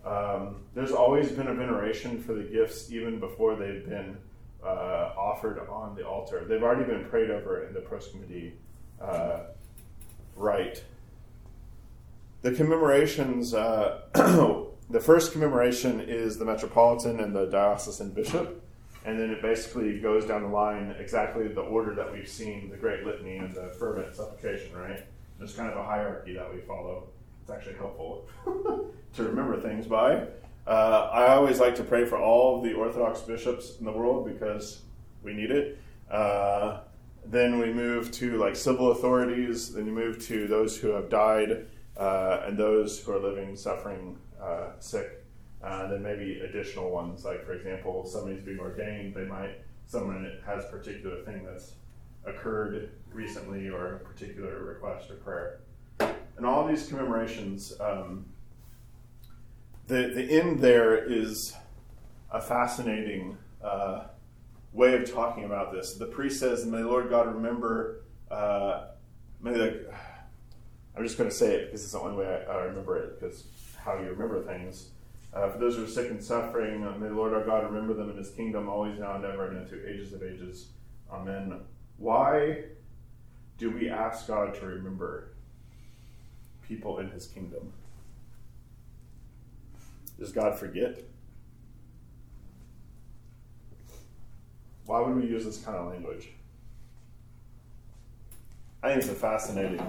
[0.06, 4.18] Um, there's always been a veneration for the gifts even before they've been
[4.64, 6.44] uh, offered on the altar.
[6.48, 8.52] They've already been prayed over in the proskomedia
[9.00, 9.42] uh,
[10.36, 10.84] rite.
[12.42, 14.02] The commemorations, uh,
[14.90, 18.61] the first commemoration is the metropolitan and the diocesan bishop,
[19.06, 22.78] and then it basically goes down the line exactly the order that we've seen the
[22.78, 25.04] Great Litany and the fervent supplication, right?
[25.40, 27.10] There's kind of a hierarchy that we follow.
[27.42, 28.28] It's actually helpful
[29.14, 30.28] to remember things by.
[30.68, 34.82] Uh, I always like to pray for all the Orthodox bishops in the world because
[35.24, 35.80] we need it.
[36.10, 36.82] Uh,
[37.26, 39.74] then we move to like civil authorities.
[39.74, 41.66] Then you move to those who have died
[41.98, 45.21] uh, and those who are living, suffering, uh, sick.
[45.64, 49.14] Uh, then maybe additional ones, like for example, somebody's being ordained.
[49.14, 51.74] They might someone has a particular thing that's
[52.26, 55.60] occurred recently or a particular request or prayer.
[56.38, 58.26] And all these commemorations, um,
[59.88, 61.54] the, the end there is
[62.32, 64.06] a fascinating uh,
[64.72, 65.96] way of talking about this.
[65.96, 68.86] The priest says, May Lord God remember, uh,
[69.42, 69.94] may the,
[70.96, 73.20] I'm just going to say it because it's the only way I, I remember it,
[73.20, 73.46] because
[73.78, 74.92] how you remember things.
[75.34, 77.94] Uh, for those who are sick and suffering, uh, may the Lord our God remember
[77.94, 80.68] them in his kingdom always, now, and ever, and into ages of ages.
[81.10, 81.62] Amen.
[81.98, 82.64] Why
[83.58, 85.30] do we ask God to remember
[86.68, 87.72] people in his kingdom?
[90.20, 91.02] Does God forget?
[94.86, 96.30] Why would we use this kind of language?
[98.84, 99.82] I think it's a fascinating,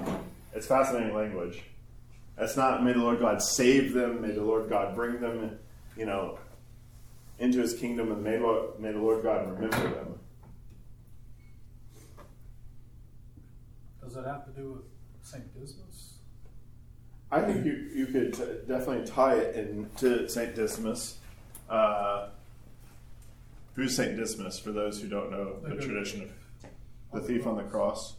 [0.55, 1.62] it's fascinating language.
[2.39, 5.59] It's not may the Lord God save them, may the Lord God bring them,
[5.97, 6.39] you know,
[7.39, 8.39] into His kingdom, and may,
[8.78, 10.18] may the Lord God remember them.
[14.03, 14.83] Does it have to do with
[15.22, 15.53] St.
[15.59, 16.14] Dismas?
[17.30, 20.55] I think you, you could t- definitely tie it into St.
[20.55, 21.16] Dismas.
[21.68, 22.28] Uh,
[23.74, 24.16] who's St.
[24.16, 28.16] Dismas, for those who don't know the tradition of the thief on the cross?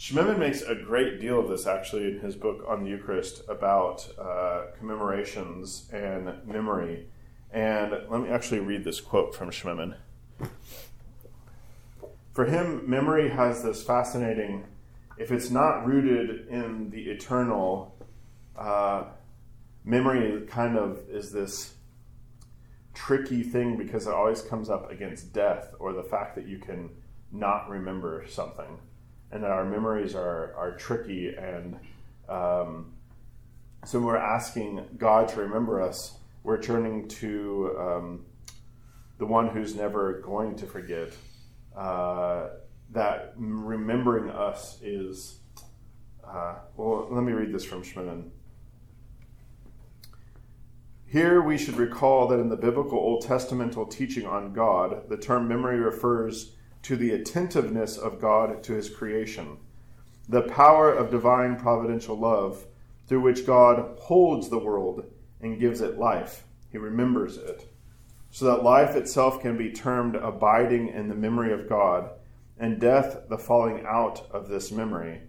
[0.00, 4.08] Schmemann makes a great deal of this actually in his book on the Eucharist about
[4.18, 7.06] uh, commemorations and memory.
[7.52, 9.96] And let me actually read this quote from Schmemann.
[12.32, 14.64] For him, memory has this fascinating,
[15.18, 17.94] if it's not rooted in the eternal,
[18.56, 19.04] uh,
[19.84, 21.74] memory kind of is this
[22.94, 26.88] tricky thing because it always comes up against death or the fact that you can
[27.30, 28.78] not remember something
[29.32, 31.76] and that our memories are, are tricky and
[32.28, 32.92] um,
[33.84, 38.24] so when we're asking god to remember us we're turning to um,
[39.18, 41.12] the one who's never going to forget
[41.76, 42.48] uh,
[42.92, 45.38] that remembering us is
[46.26, 48.30] uh, well let me read this from schmemann
[51.10, 55.48] here we should recall that in the biblical Old Testamental teaching on God, the term
[55.48, 56.52] memory refers
[56.82, 59.58] to the attentiveness of God to his creation,
[60.28, 62.66] the power of divine providential love
[63.06, 65.04] through which God holds the world
[65.40, 66.44] and gives it life.
[66.70, 67.68] He remembers it.
[68.30, 72.10] So that life itself can be termed abiding in the memory of God,
[72.58, 75.22] and death the falling out of this memory.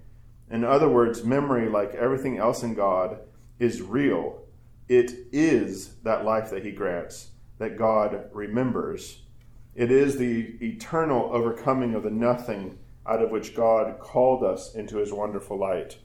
[0.49, 3.19] In other words, memory, like everything else in God,
[3.57, 4.41] is real
[4.91, 7.29] it is that life that he grants,
[7.59, 9.20] that God remembers.
[9.75, 14.97] It is the eternal overcoming of the nothing out of which God called us into
[14.97, 15.97] his wonderful light.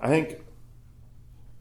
[0.00, 0.40] I think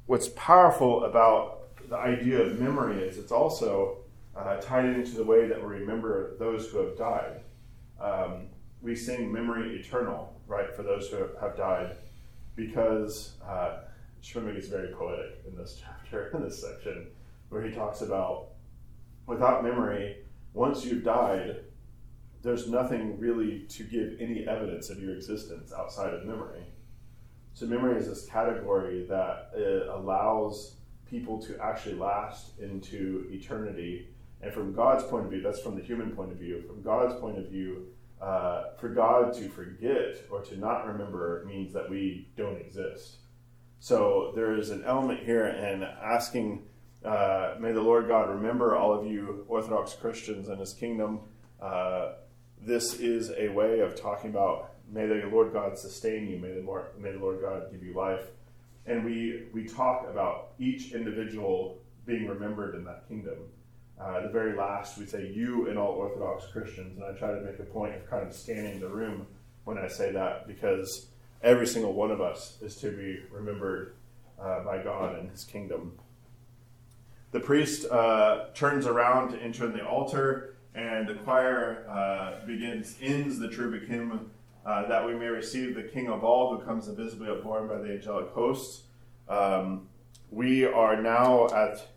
[0.05, 3.97] what's powerful about the idea of memory is it's also
[4.35, 7.41] uh, tied into the way that we remember those who have died.
[7.99, 8.47] Um,
[8.81, 11.95] we sing Memory Eternal, right, for those who have died,
[12.55, 13.79] because uh,
[14.21, 17.07] is very poetic in this chapter, in this section,
[17.49, 18.49] where he talks about
[19.25, 20.17] without memory,
[20.53, 21.57] once you've died,
[22.41, 26.63] there's nothing really to give any evidence of your existence outside of memory.
[27.53, 30.75] So, memory is this category that uh, allows
[31.09, 34.09] people to actually last into eternity
[34.43, 36.63] And from God's point of view, that's from the human point of view.
[36.67, 37.87] From God's point of view,
[38.21, 43.19] uh, for God to forget or to not remember means that we don't exist.
[43.79, 46.63] So there is an element here in asking,
[47.05, 51.19] uh, may the Lord God remember all of you Orthodox Christians in his kingdom.
[51.61, 52.13] Uh,
[52.61, 56.61] this is a way of talking about, may the Lord God sustain you, may the,
[56.61, 58.27] more, may the Lord God give you life.
[58.85, 63.37] And we, we talk about each individual being remembered in that kingdom.
[63.99, 67.41] Uh, the very last, we say you and all Orthodox Christians, and I try to
[67.41, 69.27] make a point of kind of scanning the room
[69.65, 71.07] when I say that because
[71.41, 73.95] every single one of us is to be remembered
[74.41, 75.93] uh, by God and His kingdom.
[77.33, 82.95] The priest uh, turns around to enter in the altar, and the choir uh, begins
[83.01, 84.29] ends the Cherubic hymn
[84.63, 87.91] uh, that we may receive the King of all who comes invisibly upborne by the
[87.91, 88.83] angelic hosts.
[89.27, 89.87] Um,
[90.29, 91.87] we are now at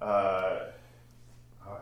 [0.00, 0.58] uh,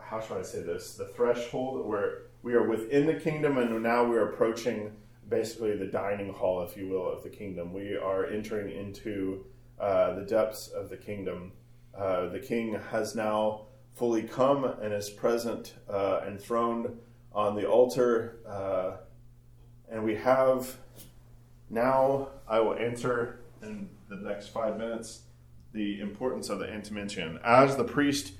[0.01, 0.95] how should I say this?
[0.95, 4.91] The threshold where we are within the kingdom, and now we're approaching
[5.29, 7.73] basically the dining hall, if you will, of the kingdom.
[7.73, 9.45] We are entering into
[9.79, 11.51] uh, the depths of the kingdom.
[11.97, 16.97] Uh, the king has now fully come and is present, uh, enthroned
[17.33, 18.39] on the altar.
[18.47, 18.97] Uh,
[19.91, 20.75] and we have
[21.69, 25.21] now, I will answer in the next five minutes
[25.73, 27.39] the importance of the Antimension.
[27.43, 28.33] As the priest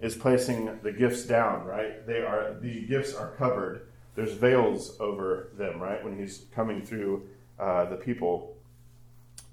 [0.00, 2.06] is placing the gifts down, right?
[2.06, 3.88] They are the gifts are covered.
[4.14, 6.04] There's veils over them, right?
[6.04, 7.26] When he's coming through
[7.58, 8.56] uh, the people,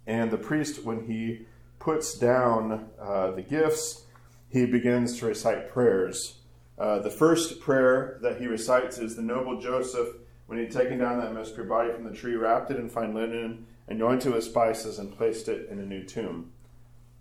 [0.06, 1.46] and the priest, when he
[1.82, 4.04] puts down uh, the gifts,
[4.50, 6.38] he begins to recite prayers.
[6.78, 10.08] Uh, the first prayer that he recites is the noble Joseph,
[10.46, 12.90] when he had taken down that most pure body from the tree, wrapped it in
[12.90, 16.52] fine linen, and anointed it with spices, and placed it in a new tomb.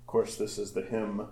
[0.02, 1.26] Of course, this is the hymn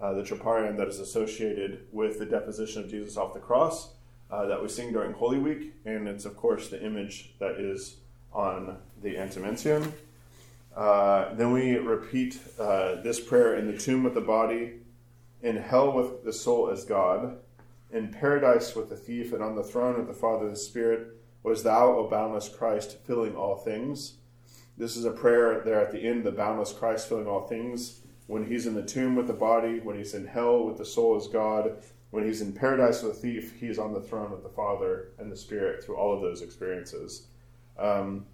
[0.00, 3.94] uh, the troparion that is associated with the deposition of Jesus off the cross
[4.30, 7.96] uh, that we sing during Holy Week, and it's of course the image that is
[8.32, 9.92] on the Antimension.
[10.78, 14.74] Uh, then we repeat uh, this prayer in the tomb with the body,
[15.42, 17.38] in hell with the soul as God,
[17.90, 21.16] in paradise with the thief, and on the throne of the Father and the Spirit
[21.42, 24.18] was thou, O boundless Christ, filling all things.
[24.76, 28.46] This is a prayer there at the end, the boundless Christ filling all things when
[28.46, 31.26] he's in the tomb with the body, when he's in hell with the soul as
[31.26, 35.08] God, when he's in paradise with the thief, he's on the throne with the Father
[35.18, 37.26] and the Spirit through all of those experiences.
[37.78, 38.26] Um,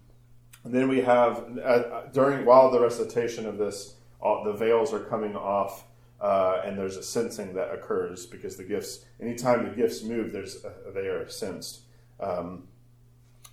[0.65, 5.01] and then we have uh, during while the recitation of this, all, the veils are
[5.01, 5.85] coming off,
[6.21, 9.05] uh, and there's a censing that occurs because the gifts.
[9.21, 11.81] Anytime the gifts move, there's a, they are censed.
[12.21, 12.65] Um,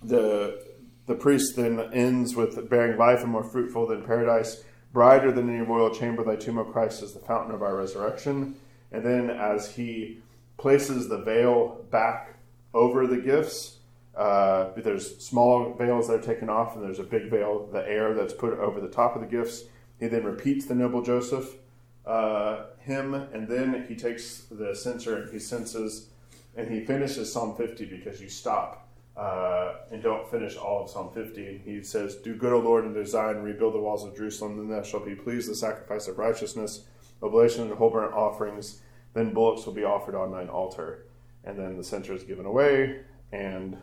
[0.02, 0.64] the
[1.06, 5.60] the priest then ends with bearing life and more fruitful than paradise brighter than any
[5.60, 8.54] royal chamber, thy tomb, O Christ, is the fountain of our resurrection.
[8.90, 10.18] And then as he
[10.58, 12.36] places the veil back
[12.74, 13.78] over the gifts,
[14.16, 18.14] uh, there's small veils that are taken off, and there's a big veil, the air
[18.14, 19.64] that's put over the top of the gifts.
[19.98, 21.56] He then repeats the noble Joseph
[22.04, 26.08] uh, hymn, and then he takes the censer and he censes,
[26.56, 31.10] and he finishes Psalm 50 because you stop uh, and don't finish all of Psalm
[31.12, 31.62] 50.
[31.64, 34.82] He says, Do good, O Lord, and design rebuild the walls of Jerusalem, then thou
[34.82, 36.84] shalt be pleased the sacrifice of righteousness,
[37.22, 38.80] oblation and whole burnt offerings.
[39.14, 41.06] Then bullocks will be offered on thine altar.
[41.44, 43.00] And then the censer is given away,
[43.32, 43.76] and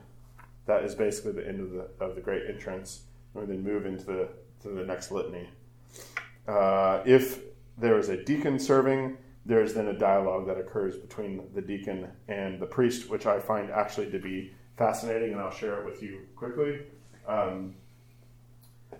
[0.69, 3.01] that is basically the end of the, of the great entrance.
[3.33, 4.29] And we then move into the,
[4.61, 5.49] to the next litany.
[6.47, 7.41] Uh, if
[7.79, 9.17] there is a deacon serving,
[9.47, 13.39] there is then a dialogue that occurs between the deacon and the priest, which I
[13.39, 16.81] find actually to be fascinating, and I'll share it with you quickly.
[17.27, 17.73] Um,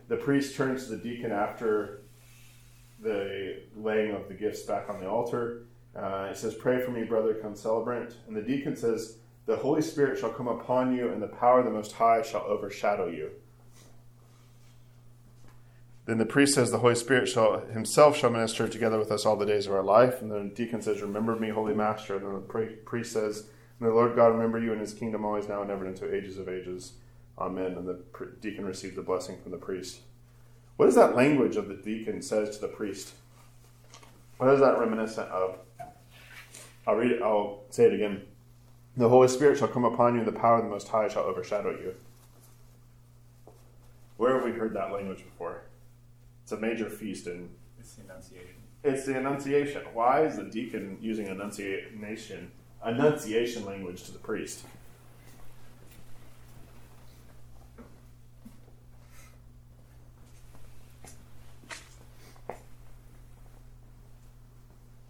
[0.07, 2.01] the priest turns to the deacon after
[2.99, 5.67] the laying of the gifts back on the altar.
[5.95, 8.15] Uh, he says, Pray for me, brother, concelebrant.
[8.28, 9.18] And the deacon says,
[9.50, 12.43] The Holy Spirit shall come upon you, and the power of the Most High shall
[12.43, 13.32] overshadow you.
[16.06, 19.36] Then the priest says, The Holy Spirit shall himself shall minister together with us all
[19.36, 20.22] the days of our life.
[20.22, 22.18] And then the deacon says, Remember me, Holy Master.
[22.18, 23.47] And then the priest says,
[23.80, 26.38] May the Lord God remember you in his kingdom always now and ever into ages
[26.38, 26.93] of ages.
[27.39, 27.74] Amen.
[27.74, 28.04] And the
[28.41, 30.02] deacon receives the blessing from the priest.
[30.78, 33.16] What is that language of the deacon says to the priest?
[34.38, 35.58] What is that reminiscent of?
[36.86, 38.22] I'll read it, I'll say it again.
[38.97, 41.23] The Holy Spirit shall come upon you, and the power of the Most High shall
[41.23, 41.95] overshadow you.
[44.17, 45.61] Where have we heard that language before?
[46.43, 47.49] It's a major feast in.
[47.79, 48.55] It's the Annunciation.
[48.83, 49.81] It's the Annunciation.
[49.93, 52.51] Why is the deacon using Annunciation
[52.83, 54.63] annunciation language to the priest.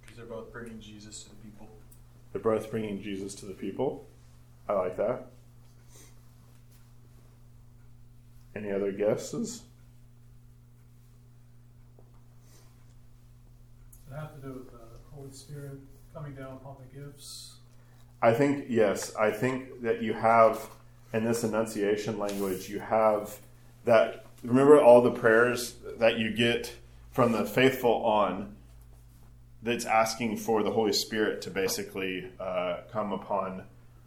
[0.01, 1.38] Because they're both bringing Jesus to the.
[2.41, 4.07] They're both bringing Jesus to the people.
[4.67, 5.27] I like that.
[8.55, 9.63] Any other guesses?
[14.07, 14.77] Does it have to do with the
[15.11, 15.79] Holy Spirit
[16.13, 17.55] coming down upon the gifts?
[18.21, 20.69] I think, yes, I think that you have,
[21.13, 23.37] in this Annunciation language, you have
[23.85, 24.25] that.
[24.43, 26.73] Remember all the prayers that you get
[27.11, 28.55] from the faithful on
[29.61, 33.63] that's asking for the Holy Spirit to basically uh, come upon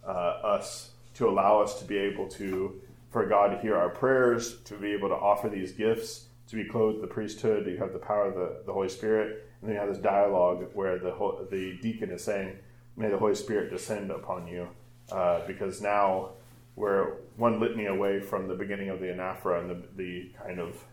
[0.07, 2.81] uh, us to allow us to be able to,
[3.11, 6.65] for God to hear our prayers, to be able to offer these gifts, to be
[6.65, 9.47] clothed the priesthood, you have the power of the, the Holy Spirit.
[9.61, 11.15] And then you have this dialogue where the,
[11.51, 12.57] the deacon is saying,
[12.97, 14.69] May the Holy Spirit descend upon you.
[15.11, 16.31] Uh, because now
[16.77, 20.85] we're one litany away from the beginning of the anaphora and the, the kind of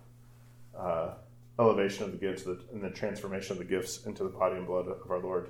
[0.77, 1.13] uh,
[1.59, 4.87] elevation of the gifts and the transformation of the gifts into the body and blood
[4.87, 5.49] of our Lord.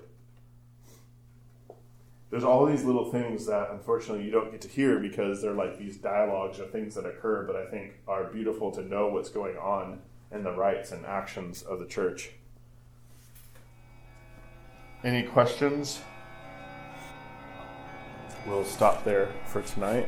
[2.32, 5.80] There's all these little things that unfortunately you don't get to hear because they're like
[5.80, 9.57] these dialogues or things that occur, but I think are beautiful to know what's going
[9.57, 9.99] on
[10.32, 12.32] in the rites and actions of the church.
[15.03, 16.01] Any questions?
[18.45, 20.07] We'll stop there for tonight.